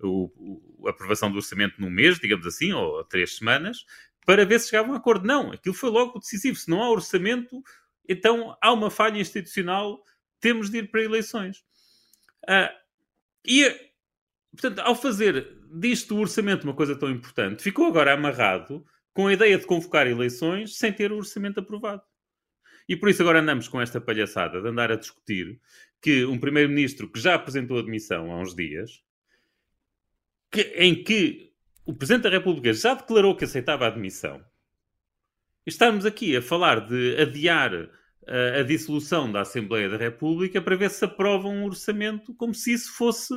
[0.00, 0.30] o,
[0.78, 3.84] o, a aprovação do orçamento num mês, digamos assim, ou três semanas,
[4.30, 5.26] para ver se chegavam a acordo.
[5.26, 6.56] Não, aquilo foi logo decisivo.
[6.56, 7.60] Se não há orçamento,
[8.08, 10.04] então há uma falha institucional,
[10.38, 11.64] temos de ir para eleições.
[12.44, 12.70] Uh,
[13.44, 13.68] e,
[14.52, 19.32] portanto, ao fazer disto o orçamento uma coisa tão importante, ficou agora amarrado com a
[19.32, 22.02] ideia de convocar eleições sem ter o orçamento aprovado.
[22.88, 25.60] E por isso agora andamos com esta palhaçada de andar a discutir
[26.00, 29.02] que um primeiro-ministro que já apresentou a demissão há uns dias,
[30.52, 31.49] que, em que
[31.84, 34.42] o Presidente da República já declarou que aceitava a admissão,
[35.66, 37.88] estamos aqui a falar de adiar a,
[38.26, 42.72] eh, a dissolução da Assembleia da República para ver se aprova um orçamento como se
[42.72, 43.34] isso fosse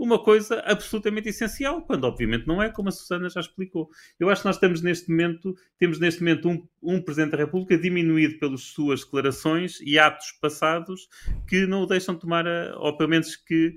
[0.00, 3.90] uma coisa absolutamente essencial, quando obviamente não é, como a Susana já explicou.
[4.18, 7.76] Eu acho que nós estamos neste momento, temos neste momento um, um Presidente da República
[7.76, 11.06] diminuído pelas suas declarações e atos passados
[11.46, 13.74] que não o deixam tomar, a, ou pelo menos que,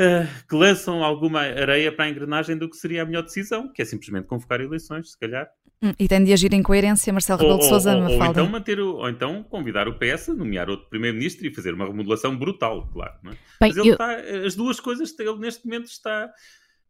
[0.00, 3.82] uh, que lançam alguma areia para a engrenagem do que seria a melhor decisão, que
[3.82, 5.48] é simplesmente convocar eleições, se calhar.
[5.82, 8.80] Hum, e tem de agir em coerência, Marcelo Rebelo de Sousa, ou, ou, então manter
[8.80, 12.88] o, ou então convidar o PS a nomear outro primeiro-ministro e fazer uma remodelação brutal,
[12.92, 13.14] claro.
[13.24, 13.28] É?
[13.28, 13.92] Bem, Mas ele eu...
[13.92, 14.14] está,
[14.46, 16.30] as duas coisas, ele neste momento está,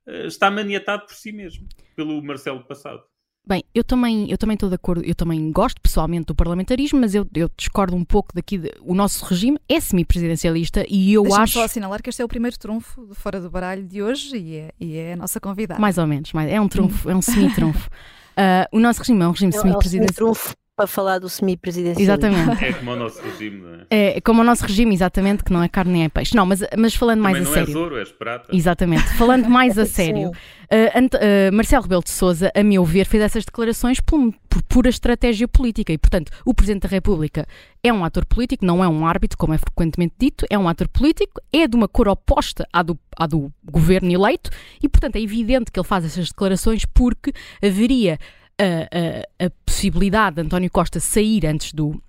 [0.07, 3.03] eh, está maniatado por si mesmo, pelo Marcelo passado.
[3.47, 7.15] Bem, eu também, eu também estou de acordo, eu também gosto pessoalmente do parlamentarismo, mas
[7.15, 8.59] eu, eu discordo um pouco daqui.
[8.59, 11.55] De, o nosso regime é semi-presidencialista e eu acho.
[11.55, 14.73] só assinalar que este é o primeiro trunfo fora do baralho de hoje e é,
[14.79, 15.81] e é a nossa convidada.
[15.81, 17.89] Mais ou menos, mais, é um trunfo, é um semi-trunfo.
[17.89, 20.35] Uh, o nosso regime é um regime é semi-presidencial.
[20.81, 22.03] Para falar do semi-presidencialismo.
[22.03, 22.65] Exatamente.
[22.65, 23.87] É como o nosso regime, não é?
[23.91, 26.35] É, é como o nosso regime, exatamente, que não é carne nem é peixe.
[26.35, 27.75] Não, mas, mas falando Também mais a sério.
[27.75, 28.57] Não és ouro, és prata.
[28.57, 29.03] Exatamente.
[29.19, 33.45] Falando mais a sério, uh, uh, Marcelo Rebelo de Souza, a meu ver, fez essas
[33.45, 35.93] declarações por, por, pura estratégia política.
[35.93, 37.47] E, portanto, o Presidente da República
[37.83, 40.89] é um ator político, não é um árbitro, como é frequentemente dito, é um ator
[40.89, 44.49] político, é de uma cor oposta à do, à do governo eleito
[44.83, 48.19] e, portanto, é evidente que ele faz essas declarações porque haveria
[48.61, 52.01] a, a, a possibilidade de António Costa sair antes do,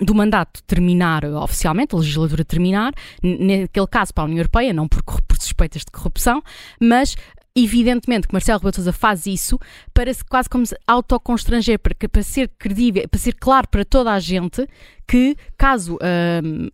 [0.00, 5.02] do mandato terminar oficialmente, a legislatura terminar, naquele caso para a União Europeia, não por,
[5.02, 6.42] por suspeitas de corrupção,
[6.80, 7.16] mas
[7.56, 9.58] evidentemente que Marcelo Rebelo Sousa faz isso
[9.92, 14.12] para se quase como se autoconstranger, para, para ser credível, para ser claro para toda
[14.12, 14.68] a gente
[15.06, 15.96] que caso
[16.42, 16.68] hum,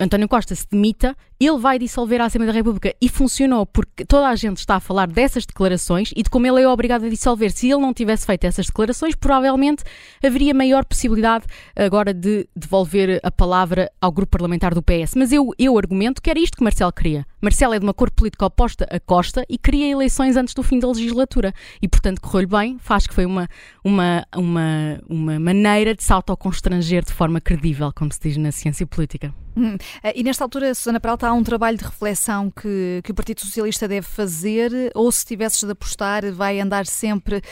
[0.00, 1.16] António Costa se demita,
[1.46, 2.94] ele vai dissolver a Assembleia da República.
[3.00, 6.62] E funcionou porque toda a gente está a falar dessas declarações e de como ele
[6.62, 7.50] é obrigado a dissolver.
[7.50, 9.84] Se ele não tivesse feito essas declarações, provavelmente
[10.24, 11.44] haveria maior possibilidade
[11.76, 15.14] agora de devolver a palavra ao grupo parlamentar do PS.
[15.16, 17.26] Mas eu, eu argumento que era isto que Marcelo queria.
[17.40, 20.78] Marcelo é de uma cor política oposta a Costa e queria eleições antes do fim
[20.78, 21.52] da legislatura.
[21.82, 22.78] E, portanto, correu-lhe bem.
[22.78, 23.48] Faz que foi uma,
[23.84, 28.86] uma, uma, uma maneira de se autoconstranger de forma credível, como se diz na ciência
[28.86, 29.34] política.
[29.56, 29.76] Hum.
[30.14, 33.86] E nesta altura, Susana Peralta, há um trabalho de reflexão que, que o Partido Socialista
[33.86, 37.42] deve fazer, ou se tivesses de apostar, vai andar sempre uh,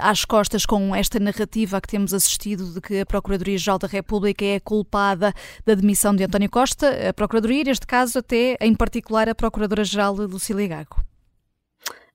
[0.00, 4.60] às costas com esta narrativa que temos assistido de que a Procuradoria-Geral da República é
[4.60, 5.32] culpada
[5.64, 10.68] da demissão de António Costa, a Procuradoria, neste caso até em particular a Procuradora-Geral Lucília
[10.68, 11.02] Gago?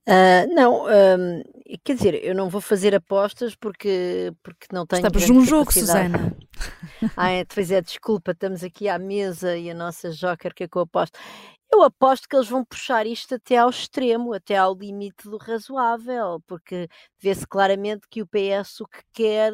[0.08, 1.44] Uh, não, um,
[1.84, 5.06] quer dizer, eu não vou fazer apostas porque, porque não tenho.
[5.06, 6.36] Estamos num jogo, Susana.
[7.18, 10.68] ah, é, pois é, desculpa, estamos aqui à mesa e a nossa joker que é
[10.68, 11.18] que eu aposto.
[11.72, 16.42] Eu aposto que eles vão puxar isto até ao extremo, até ao limite do razoável,
[16.48, 16.88] porque
[17.20, 19.54] vê-se claramente que o PS o que quer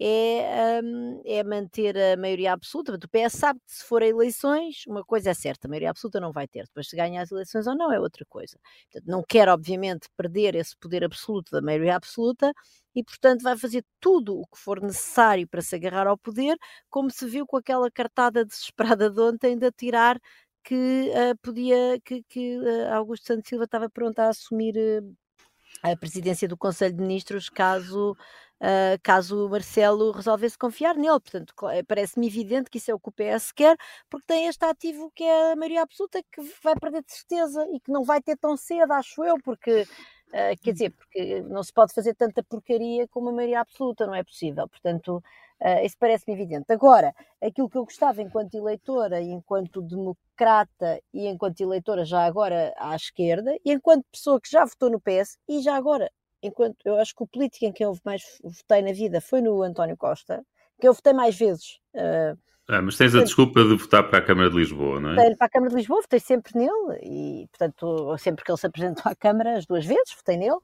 [0.00, 2.94] é, um, é manter a maioria absoluta.
[2.94, 6.18] O PS sabe que se for a eleições, uma coisa é certa, a maioria absoluta
[6.18, 6.64] não vai ter.
[6.64, 8.58] Depois, se ganhar as eleições ou não, é outra coisa.
[8.90, 12.52] Portanto, não quer, obviamente, perder esse poder absoluto da maioria absoluta
[12.94, 16.56] e, portanto, vai fazer tudo o que for necessário para se agarrar ao poder,
[16.88, 20.18] como se viu com aquela cartada desesperada de ontem de atirar
[20.64, 25.16] que uh, podia, que, que uh, Augusto Santos Silva estava pronto a assumir uh,
[25.82, 28.16] a presidência do Conselho de Ministros caso
[28.60, 31.20] uh, caso o Marcelo resolvesse confiar nele.
[31.20, 33.76] Portanto, eh, parece-me evidente que isso é o que o PS quer,
[34.08, 37.80] porque tem este ativo que é a maioria absoluta que vai perder de certeza e
[37.80, 39.86] que não vai ter tão cedo, acho eu, porque.
[40.30, 44.14] Uh, quer dizer, porque não se pode fazer tanta porcaria com uma maioria absoluta, não
[44.14, 44.68] é possível.
[44.68, 45.16] Portanto,
[45.60, 46.72] uh, isso parece-me evidente.
[46.72, 52.72] Agora, aquilo que eu gostava enquanto eleitora e enquanto democrata e enquanto eleitora já agora
[52.78, 56.08] à esquerda e enquanto pessoa que já votou no PS e já agora
[56.42, 59.62] enquanto eu acho que o político em quem houve mais votei na vida foi no
[59.62, 60.44] António Costa,
[60.80, 61.78] que eu votei mais vezes.
[61.94, 65.34] Uh, ah, mas tens a desculpa de votar para a Câmara de Lisboa, não é?
[65.34, 69.10] Para a Câmara de Lisboa, votei sempre nele e, portanto, sempre que ele se apresentou
[69.10, 70.58] à Câmara, as duas vezes, votei nele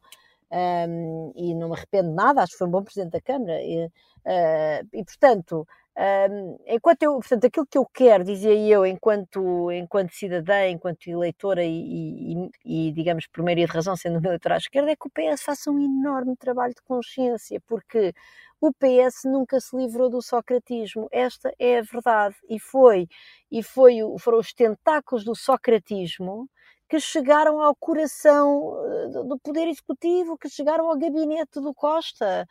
[0.51, 3.61] um, e não me arrependo de nada, acho que foi um bom Presidente da Câmara.
[3.61, 5.67] E, uh, e portanto,
[5.99, 11.65] um, enquanto eu, portanto, aquilo que eu quero, dizia eu, enquanto, enquanto cidadã, enquanto eleitora
[11.65, 15.07] e, e, e, digamos, por maioria de razão, sendo uma eleitora à esquerda, é que
[15.07, 18.13] o PS faça um enorme trabalho de consciência, porque
[18.61, 21.09] o PS nunca se livrou do socratismo.
[21.11, 22.37] Esta é a verdade.
[22.49, 23.09] E foi,
[23.51, 26.49] e foi, foram os tentáculos do socratismo
[26.89, 32.47] que chegaram ao coração eh, do Poder Executivo, que chegaram ao gabinete do Costa.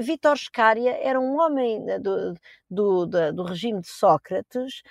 [0.00, 2.34] Vítor Scária era um homem do,
[2.70, 4.82] do, do, do regime de Sócrates,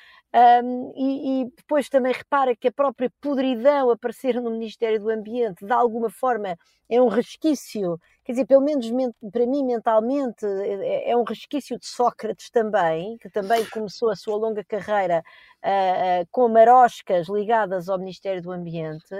[0.63, 5.65] um, e, e, depois também repara que a própria podridão aparecer no Ministério do Ambiente,
[5.65, 6.57] de alguma forma,
[6.89, 8.87] é um resquício, quer dizer, pelo menos
[9.31, 14.35] para mim mentalmente, é, é um resquício de Sócrates também, que também começou a sua
[14.35, 15.23] longa carreira
[15.63, 19.15] uh, com maroscas ligadas ao Ministério do Ambiente.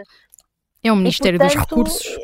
[0.83, 2.17] É um Ministério e, portanto, dos Recursos.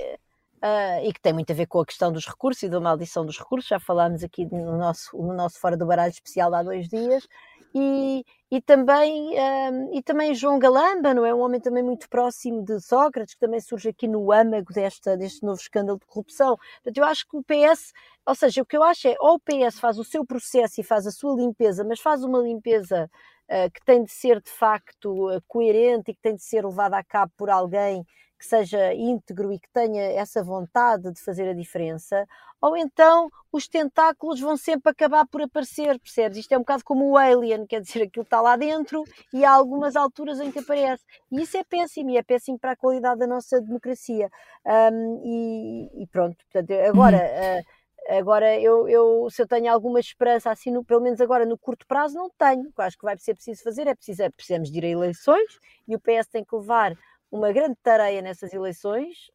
[0.63, 3.26] Uh, e que tem muito a ver com a questão dos recursos e da maldição
[3.26, 6.88] dos recursos, já falámos aqui no nosso, no nosso Fora do Baralho especial há dois
[6.88, 7.28] dias,
[7.73, 9.34] e, e, também,
[9.71, 11.34] um, e também João Galamba, não é?
[11.34, 15.43] Um homem também muito próximo de Sócrates, que também surge aqui no âmago desta, deste
[15.43, 16.57] novo escândalo de corrupção.
[16.57, 17.93] Portanto, eu acho que o PS,
[18.25, 20.84] ou seja, o que eu acho é, ou o PS faz o seu processo e
[20.84, 23.10] faz a sua limpeza, mas faz uma limpeza
[23.49, 26.97] uh, que tem de ser de facto uh, coerente e que tem de ser levada
[26.97, 28.05] a cabo por alguém
[28.41, 32.27] que seja íntegro e que tenha essa vontade de fazer a diferença,
[32.60, 36.39] ou então os tentáculos vão sempre acabar por aparecer, percebes?
[36.39, 39.51] Isto é um bocado como o Alien, quer dizer, aquilo está lá dentro e há
[39.51, 41.04] algumas alturas em que aparece.
[41.32, 44.27] E isso é péssimo, e é péssimo para a qualidade da nossa democracia.
[44.65, 47.17] Um, e, e, pronto, portanto, agora.
[47.17, 51.58] Uh, Agora, eu, eu, se eu tenho alguma esperança, assim, no, pelo menos agora no
[51.58, 52.71] curto prazo, não tenho.
[52.77, 55.99] Acho que vai ser preciso fazer é preciso, precisamos de ir a eleições e o
[55.99, 56.97] PS tem que levar
[57.32, 59.32] uma grande tarefa nessas eleições,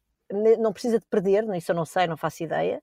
[0.59, 2.81] não precisa de perder, isso eu não sei, não faço ideia,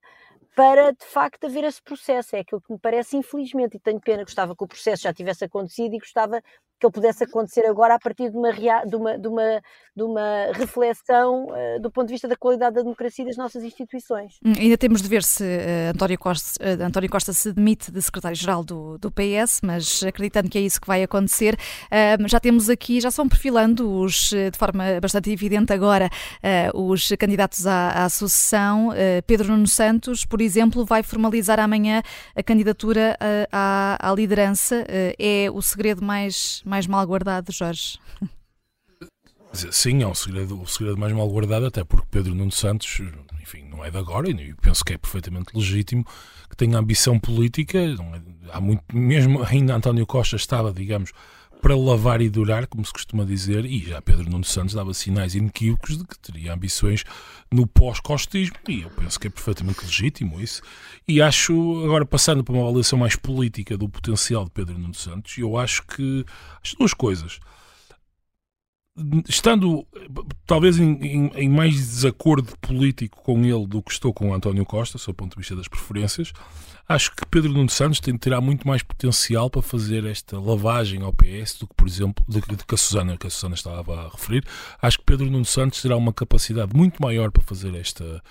[0.54, 2.36] para de facto haver esse processo.
[2.36, 5.44] É aquilo que me parece, infelizmente, e tenho pena, gostava que o processo já tivesse
[5.44, 6.42] acontecido e gostava
[6.84, 9.62] que ele pudesse acontecer agora a partir de uma, de uma, de uma,
[9.96, 13.62] de uma reflexão uh, do ponto de vista da qualidade da democracia e das nossas
[13.62, 14.38] instituições.
[14.44, 18.02] Hum, ainda temos de ver se uh, António, Costa, uh, António Costa se demite de
[18.02, 21.56] secretário-geral do, do PS, mas acreditando que é isso que vai acontecer,
[22.26, 26.08] já temos aqui, já são perfilando os, de forma bastante evidente agora,
[26.74, 28.90] os candidatos à, à sucessão.
[29.26, 32.02] Pedro Nuno Santos, por exemplo, vai formalizar amanhã
[32.34, 33.16] a candidatura
[33.52, 34.84] à, à liderança.
[35.18, 37.98] é o segredo mais mais mal guardado, Jorge?
[39.52, 43.00] Sim, é um segredo, o segredo mais mal guardado, até porque Pedro Nuno Santos,
[43.40, 46.04] enfim, não é de agora e penso que é perfeitamente legítimo
[46.50, 47.78] que tenha ambição política.
[47.78, 47.94] É,
[48.52, 51.12] há muito, mesmo ainda António Costa estava, digamos,
[51.64, 55.34] para lavar e durar, como se costuma dizer, e já Pedro Nuno Santos dava sinais
[55.34, 57.04] inequívocos de que teria ambições
[57.50, 60.60] no pós-costismo, e eu penso que é perfeitamente legítimo isso.
[61.08, 65.38] E acho, agora passando para uma avaliação mais política do potencial de Pedro Nuno Santos,
[65.38, 66.26] eu acho que
[66.62, 67.40] as duas coisas.
[69.26, 69.86] Estando
[70.46, 74.66] talvez em, em, em mais desacordo político com ele do que estou com o António
[74.66, 76.30] Costa, do ponto de vista das preferências,
[76.86, 81.12] Acho que Pedro Nuno Santos tem, terá muito mais potencial para fazer esta lavagem ao
[81.14, 84.44] PS do que, por exemplo, do que a Susana, que a Susana estava a referir.
[84.82, 88.22] Acho que Pedro Nuno Santos terá uma capacidade muito maior para fazer esta,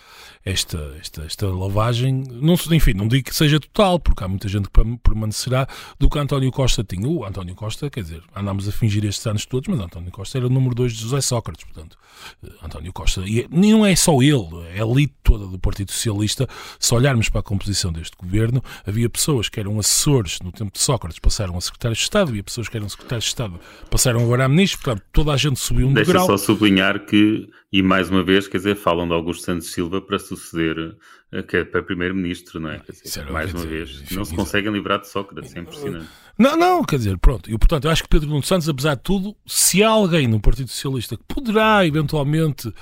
[0.45, 2.23] esta, esta, esta lavagem.
[2.29, 6.19] Não, enfim, não digo que seja total, porque há muita gente que permanecerá do que
[6.19, 7.07] António Costa tinha.
[7.07, 10.45] O António Costa, quer dizer, andámos a fingir estes anos todos, mas António Costa era
[10.45, 11.97] o número 2 de José Sócrates, portanto,
[12.43, 16.47] eh, António Costa, e não é só ele, é a elite toda do Partido Socialista,
[16.79, 20.71] se olharmos para a composição deste governo, governo, havia pessoas que eram assessores no tempo
[20.71, 24.21] de Sócrates, passaram a secretários de Estado, havia pessoas que eram secretários de Estado, passaram
[24.21, 26.27] agora a ministros, portanto, toda a gente subiu um Deixa degrau.
[26.27, 29.99] Deixa só sublinhar que, e mais uma vez, quer dizer, falam de Augusto Santos Silva
[29.99, 30.95] para suceder
[31.33, 32.79] eh, que é para primeiro-ministro, não é?
[33.03, 36.07] Dizer, mais uma vez, enfim, não se conseguem livrar de Sócrates, é impressionante.
[36.37, 37.49] Não, não, quer dizer, pronto.
[37.49, 40.39] E portanto, eu acho que Pedro Nuno Santos, apesar de tudo, se há alguém no
[40.39, 42.73] Partido Socialista que poderá eventualmente,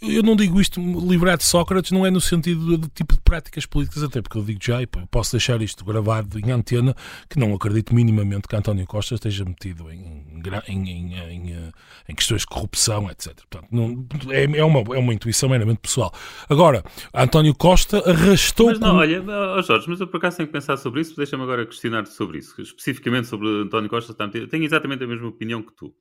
[0.00, 3.66] eu não digo isto livrar de Sócrates, não é no sentido do tipo de práticas
[3.66, 6.94] políticas, até porque eu digo já, e posso deixar isto gravado em antena,
[7.28, 11.70] que não acredito minimamente que António Costa esteja metido em, em, em, em, eh,
[12.08, 13.34] em questões de corrupção, etc.
[13.48, 16.12] Portanto, não, é, é, uma, é uma intuição meramente pessoal.
[16.48, 16.84] Agora,
[17.14, 18.66] António Costa arrastou.
[18.66, 19.22] Mas não, olha,
[19.56, 22.38] oh Jorge, mas eu por acaso tenho que pensar sobre isso, deixa-me agora questionar-te sobre
[22.38, 25.94] isso, especificamente sobre António Costa, tenho exatamente a mesma opinião que tu.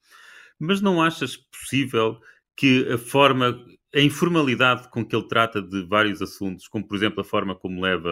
[0.60, 2.20] Mas não achas possível
[2.56, 3.58] que a forma,
[3.96, 7.82] a informalidade com que ele trata de vários assuntos, como por exemplo a forma como
[7.82, 8.10] leva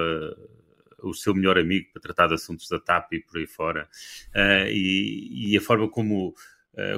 [1.03, 3.88] o seu melhor amigo para tratar de assuntos da TAP e por aí fora.
[4.36, 6.34] Uh, e, e, a forma como,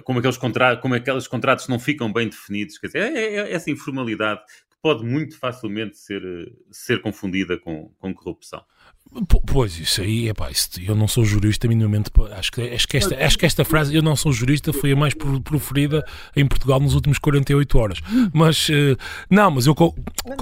[0.04, 3.54] como, aqueles contratos, como aqueles contratos não ficam bem definidos, quer dizer, é, é, é
[3.54, 6.22] essa informalidade que pode muito facilmente ser,
[6.72, 8.64] ser confundida com, com corrupção.
[9.52, 12.12] Pois, isso aí, epá, isso, eu não sou jurista minimamente.
[12.32, 14.96] Acho que, acho, que esta, acho que esta frase, eu não sou jurista, foi a
[14.96, 16.06] mais proferida
[16.36, 18.00] em Portugal nos últimos 48 horas.
[18.32, 18.96] Mas, uh,
[19.28, 19.76] não, mas eu.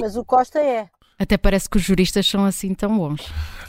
[0.01, 0.89] Mas o Costa é.
[1.17, 3.21] Até parece que os juristas são assim tão bons.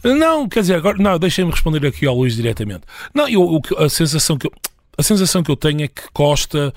[0.05, 2.83] Não, quer dizer, agora, não, deixem-me responder aqui ao Luís diretamente.
[3.15, 4.53] Não, eu, a, sensação que eu,
[4.99, 6.75] a sensação que eu tenho é que Costa,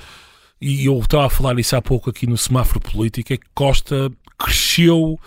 [0.62, 4.12] e eu estava a falar isso há pouco aqui no semáforo político, é que Costa
[4.38, 5.20] cresceu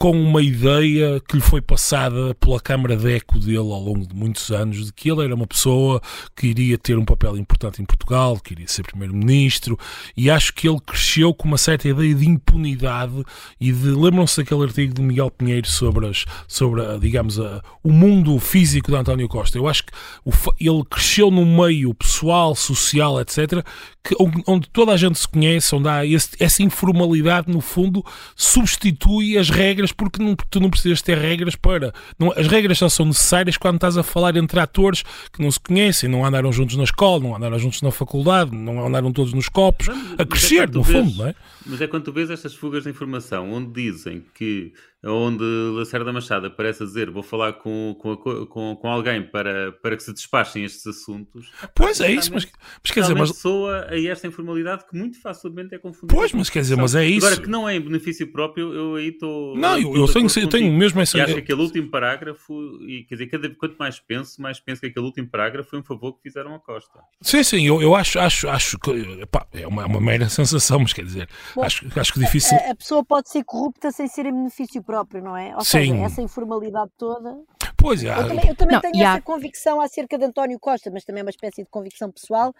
[0.00, 4.14] com uma ideia que lhe foi passada pela Câmara de Eco dele ao longo de
[4.14, 6.00] muitos anos, de que ele era uma pessoa
[6.36, 9.76] que iria ter um papel importante em Portugal, que iria ser Primeiro-Ministro,
[10.16, 13.24] e acho que ele cresceu com uma certa ideia de impunidade
[13.60, 13.88] e de.
[13.88, 18.96] Lembram-se daquele artigo de Miguel Pinheiro sobre, as, sobre digamos, a, o mundo físico de
[18.96, 19.58] António Costa?
[19.58, 19.92] Eu acho que
[20.24, 23.64] o, ele cresceu num meio pessoal, social, etc.,
[24.04, 24.14] que,
[24.46, 28.04] onde toda a gente se conhece, onde há esse, essa informalidade, no fundo,
[28.36, 31.92] substitui as regras regras porque não, tu não precisas ter regras para.
[32.18, 35.60] Não, as regras só são necessárias quando estás a falar entre atores que não se
[35.60, 39.48] conhecem, não andaram juntos na escola, não andaram juntos na faculdade, não andaram todos nos
[39.48, 41.34] copos, a é crescer, é no fundo, não é?
[41.66, 44.72] Mas é quando tu vês estas fugas de informação onde dizem que
[45.04, 45.44] onde
[45.76, 48.16] Lacerda Machado aparece a dizer vou falar com, com,
[48.46, 51.52] com, com alguém para, para que se despachem estes assuntos.
[51.74, 52.46] Pois é isso, mas,
[52.82, 56.12] mas quer dizer, mas soa a esta informalidade que muito facilmente é confundida.
[56.12, 57.26] Pois, mas quer dizer, mas é isso.
[57.26, 59.56] Agora que não é em benefício próprio, eu aí estou.
[59.56, 61.18] Não, eu, eu, tenho, eu tenho mesmo essa.
[61.18, 62.52] E acho que aquele último parágrafo,
[62.82, 65.82] e quer dizer, cada, quanto mais penso, mais penso que aquele último parágrafo foi um
[65.82, 67.00] favor que fizeram a Costa.
[67.20, 70.92] Sim, sim, eu, eu acho, acho, acho que pá, é uma, uma mera sensação, mas
[70.92, 72.56] quer dizer, Bom, acho, acho que difícil.
[72.58, 75.54] A, a pessoa pode ser corrupta sem ser em benefício próprio, não é?
[75.54, 75.90] Ou Sim.
[75.90, 77.36] seja, essa informalidade toda.
[77.76, 78.10] Pois é.
[78.10, 79.22] Eu também, eu também não, tenho essa há...
[79.22, 82.52] convicção acerca de António Costa, mas também é uma espécie de convicção pessoal.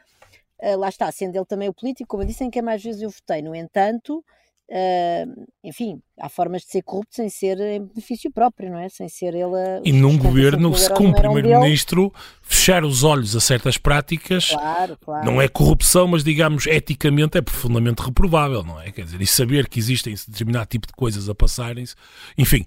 [0.61, 3.03] Uh, lá está, sendo ele também o político, como eu disse, em que mais vezes
[3.03, 3.43] eu votei.
[3.43, 4.25] No entanto,
[4.71, 8.89] uh, enfim, há formas de ser corrupto sem ser em benefício próprio, não é?
[8.89, 9.55] Sem ser ele.
[9.55, 12.13] A, e num governo, se como primeiro-ministro,
[12.43, 15.25] fechar os olhos a certas práticas claro, claro.
[15.25, 18.91] não é corrupção, mas digamos, eticamente é profundamente reprovável, não é?
[18.91, 21.95] Quer dizer, e saber que existem determinado tipo de coisas a passarem-se.
[22.37, 22.65] Enfim,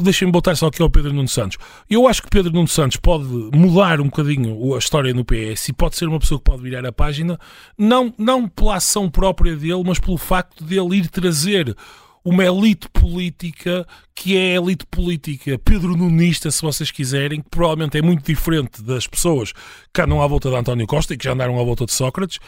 [0.00, 1.58] deixem-me voltar só aqui ao Pedro Nuno Santos.
[1.88, 5.72] Eu acho que Pedro Nuno Santos pode mudar um bocadinho a história no PS e
[5.72, 7.38] pode ser uma pessoa que pode virar a página,
[7.76, 11.76] não, não pela ação própria dele, mas pelo facto de ele ir trazer
[12.24, 17.98] uma elite política que é a elite política Pedro Nunista, se vocês quiserem, que provavelmente
[17.98, 19.52] é muito diferente das pessoas
[19.92, 22.38] que andam à volta de António Costa e que já andaram à volta de Sócrates.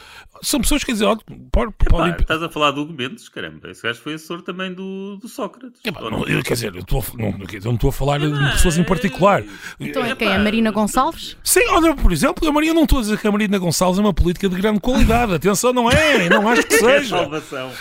[0.43, 1.21] São pessoas que dizem, olha,
[1.51, 2.15] pode, podem...
[2.19, 5.81] Estás a falar do Gomes, caramba, esse gajo foi assessor também do, do Sócrates.
[5.85, 8.79] Epá, não, eu, quer dizer, eu, estou, não, eu não estou a falar de pessoas
[8.79, 9.43] em particular.
[9.81, 10.29] Então é quem?
[10.29, 11.37] A Marina Gonçalves?
[11.43, 14.03] Sim, olha, por exemplo, a Marina, não estou a dizer que a Marina Gonçalves é
[14.03, 15.35] uma política de grande qualidade.
[15.35, 17.29] Atenção, não é, não acho que é seja.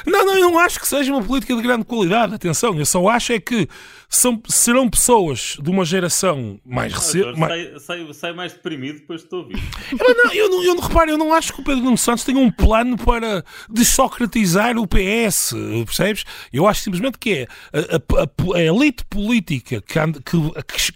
[0.06, 2.36] não, não, eu não acho que seja uma política de grande qualidade.
[2.36, 3.68] Atenção, eu só acho é que
[4.10, 7.40] são, serão pessoas de uma geração mais recente.
[7.40, 7.84] Mais...
[7.84, 9.58] Sai, sai, mais deprimido depois de te ouvir.
[10.04, 12.24] Eu não, eu não, eu não reparo, eu não acho que o Pedro Nuno Santos
[12.24, 15.54] tenha um plano para desocratizar o PS,
[15.86, 16.26] percebes?
[16.52, 20.38] Eu acho simplesmente que é a, a, a elite política que, anda, que,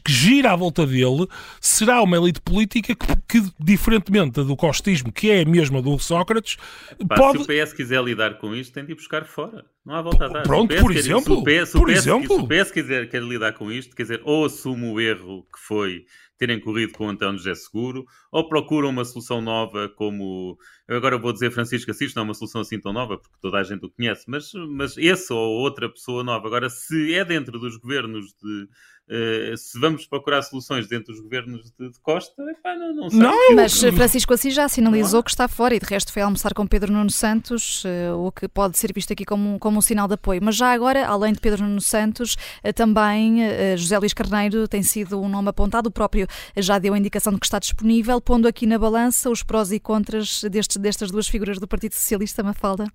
[0.04, 1.28] que, gira à volta dele
[1.62, 6.58] será uma elite política que, que diferentemente do costismo, que é a mesma do Sócrates,
[7.08, 7.44] Pá, pode...
[7.44, 9.66] Se o PS quiser lidar com isto, tem de ir buscar fora.
[9.88, 10.44] Não há volta a dar.
[10.44, 11.42] Pronto, por exemplo.
[11.42, 12.36] Por exemplo.
[12.36, 15.58] Se o PS quiser, quer lidar com isto, quer dizer, ou assume o erro que
[15.66, 16.04] foi
[16.38, 20.58] terem corrido com o António José Seguro, ou procuram uma solução nova como.
[20.90, 23.60] Eu agora vou dizer Francisco Assis, não é uma solução assim tão nova, porque toda
[23.60, 26.46] a gente o conhece, mas, mas esse ou outra pessoa nova.
[26.48, 28.68] Agora, se é dentro dos governos de
[29.56, 33.20] se vamos procurar soluções dentro dos governos de, de Costa, epá, não, não sei.
[33.20, 36.68] Não, mas Francisco Assis já sinalizou que está fora e de resto foi almoçar com
[36.68, 40.16] Pedro Nuno Santos, uh, o que pode ser visto aqui como, como um sinal de
[40.16, 40.42] apoio.
[40.44, 43.38] Mas já agora, além de Pedro Nuno Santos, uh, também
[43.78, 45.88] José Luís Carneiro tem sido um nome apontado.
[45.88, 49.44] O próprio já deu a indicação de que está disponível, pondo aqui na balança os
[49.44, 52.86] prós e contras destes, destas duas figuras do Partido Socialista, Mafalda.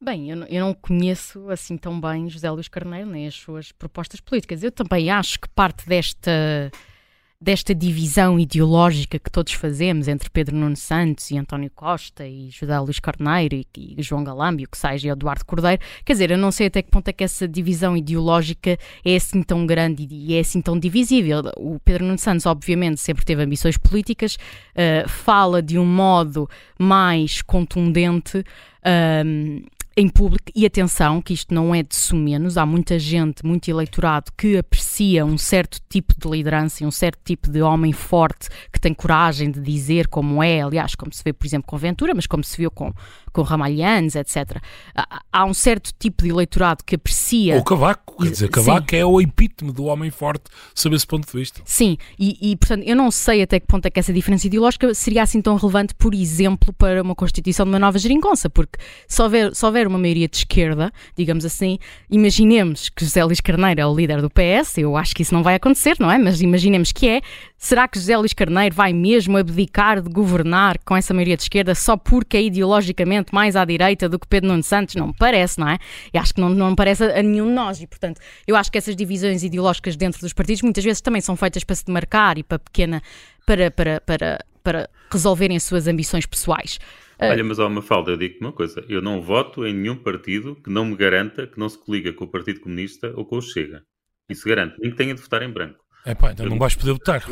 [0.00, 3.72] Bem, eu não, eu não, conheço assim tão bem José Luís Carneiro nem as suas
[3.72, 4.62] propostas políticas.
[4.62, 6.70] Eu também acho que parte desta,
[7.40, 12.78] desta divisão ideológica que todos fazemos entre Pedro Nuno Santos e António Costa e José
[12.78, 16.52] Luís Carneiro e, e João Galambio, que seja, e Eduardo Cordeiro, quer dizer, eu não
[16.52, 20.38] sei até que ponto é que essa divisão ideológica é assim tão grande e é
[20.38, 21.42] assim tão divisível.
[21.56, 27.42] O Pedro Nuno Santos, obviamente, sempre teve ambições políticas, uh, fala de um modo mais
[27.42, 28.44] contundente.
[29.26, 29.60] Um,
[29.98, 34.30] em público, e atenção, que isto não é de sumenos, há muita gente, muito eleitorado,
[34.38, 38.80] que aprecia um certo tipo de liderança e um certo tipo de homem forte que
[38.80, 42.28] tem coragem de dizer como é, aliás, como se vê, por exemplo, com Ventura, mas
[42.28, 42.94] como se viu com,
[43.38, 44.60] com Ramalhães, etc.
[44.96, 47.54] Há, há um certo tipo de eleitorado que aprecia.
[47.54, 48.96] Ou Cavaco, quer dizer, Cavaco Sim.
[48.96, 51.60] é o epítome do homem forte, sob esse ponto de vista.
[51.64, 54.92] Sim, e, e portanto, eu não sei até que ponto é que essa diferença ideológica
[54.92, 59.22] seria assim tão relevante, por exemplo, para uma constituição de uma nova geringonça, porque se
[59.22, 61.78] houver, se houver uma maioria de esquerda, digamos assim,
[62.10, 65.44] imaginemos que José Luís Carneiro é o líder do PS, eu acho que isso não
[65.44, 66.18] vai acontecer, não é?
[66.18, 67.20] Mas imaginemos que é.
[67.56, 71.74] Será que José Luís Carneiro vai mesmo abdicar de governar com essa maioria de esquerda
[71.74, 74.94] só porque é ideologicamente mais à direita do que Pedro Nuno Santos?
[74.94, 75.78] Não me parece, não é?
[76.12, 77.80] E acho que não, não me parece a nenhum de nós.
[77.80, 81.36] E, portanto, eu acho que essas divisões ideológicas dentro dos partidos muitas vezes também são
[81.36, 83.02] feitas para se demarcar e para pequena.
[83.46, 86.78] para, para, para, para resolverem as suas ambições pessoais.
[87.20, 90.54] Olha, mas há uma falda, eu digo uma coisa: eu não voto em nenhum partido
[90.56, 93.42] que não me garanta que não se coliga com o Partido Comunista ou com o
[93.42, 93.82] Chega.
[94.28, 95.82] Isso garante, nem que tenha de votar em branco.
[96.08, 97.22] É pá, então eu não vais poder votar.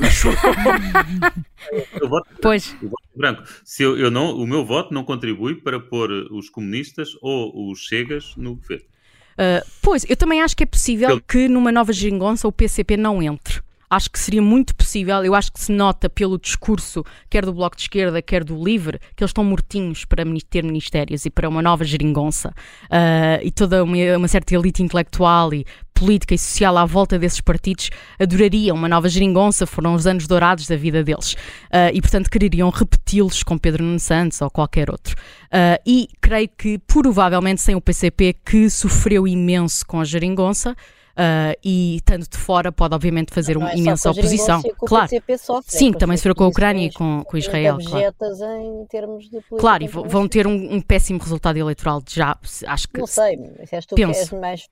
[1.99, 2.77] eu voto, pois.
[2.83, 3.43] Eu voto branco.
[3.65, 7.79] Se eu, eu, não, o meu voto não contribui para pôr os comunistas ou os
[7.79, 8.85] Chegas no governo.
[9.33, 13.23] Uh, pois, eu também acho que é possível que numa nova geringonça o PCP não
[13.23, 17.53] entre acho que seria muito possível, eu acho que se nota pelo discurso, quer do
[17.53, 21.49] Bloco de Esquerda, quer do Livre, que eles estão mortinhos para ter ministérios e para
[21.49, 22.51] uma nova geringonça.
[22.85, 25.65] Uh, e toda uma, uma, certa elite intelectual e
[25.95, 27.89] política e social à volta desses partidos
[28.21, 31.33] adorariam uma nova geringonça, foram os anos dourados da vida deles.
[31.33, 35.15] Uh, e, portanto, quereriam repeti-los com Pedro Nuno Santos ou qualquer outro.
[35.47, 40.77] Uh, e creio que, provavelmente, sem o PCP, que sofreu imenso com a geringonça,
[41.17, 44.63] Uh, e estando de fora pode obviamente fazer uma é imensa oposição.
[44.81, 45.09] Claro,
[45.39, 47.79] sofre, sim, também se com a Ucrânia e com, com Israel.
[47.83, 48.15] Claro.
[48.61, 52.37] Em termos de claro, e vão ter um, um, péssimo resultado eleitoral já,
[52.67, 53.01] acho que.
[53.01, 54.13] Não sei, se és tu penso.
[54.13, 54.69] que és mais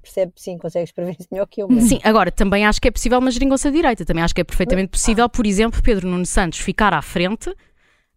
[0.00, 1.68] percebe, sim, consegues prever isso melhor que eu.
[1.68, 1.88] Mesmo.
[1.88, 4.04] Sim, agora também acho que é possível uma geringonça direita.
[4.04, 7.52] Também acho que é perfeitamente possível, por exemplo, Pedro Nuno Santos ficar à frente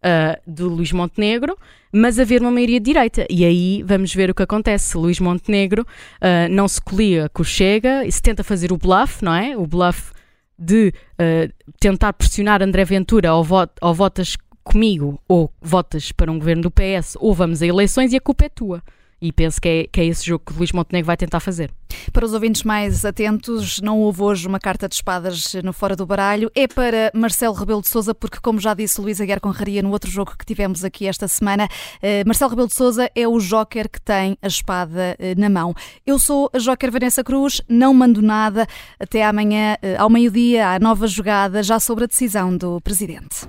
[0.02, 1.56] uh, do Luís Montenegro,
[1.92, 3.26] mas haver uma maioria de direita.
[3.30, 4.96] E aí vamos ver o que acontece.
[4.96, 9.24] Luís Montenegro uh, não se colia com o Chega e se tenta fazer o bluff,
[9.24, 9.56] não é?
[9.56, 10.12] O bluff
[10.58, 16.38] de uh, tentar pressionar André Ventura ou, vot ou votas comigo ou votas para um
[16.38, 18.82] governo do PS ou vamos a eleições e a culpa é tua.
[19.22, 21.70] E penso que é, que é esse jogo que Luís Montenegro vai tentar fazer.
[22.12, 26.04] Para os ouvintes mais atentos, não houve hoje uma carta de espadas no Fora do
[26.04, 26.50] Baralho.
[26.56, 30.10] É para Marcelo Rebelo de Souza, porque, como já disse Luís Aguiar Conraria no outro
[30.10, 31.68] jogo que tivemos aqui esta semana,
[32.02, 35.72] eh, Marcelo Rebelo de Souza é o joker que tem a espada eh, na mão.
[36.04, 38.66] Eu sou a joker Vanessa Cruz, não mando nada.
[38.98, 43.46] Até amanhã, eh, ao meio-dia, à nova jogada, já sobre a decisão do Presidente.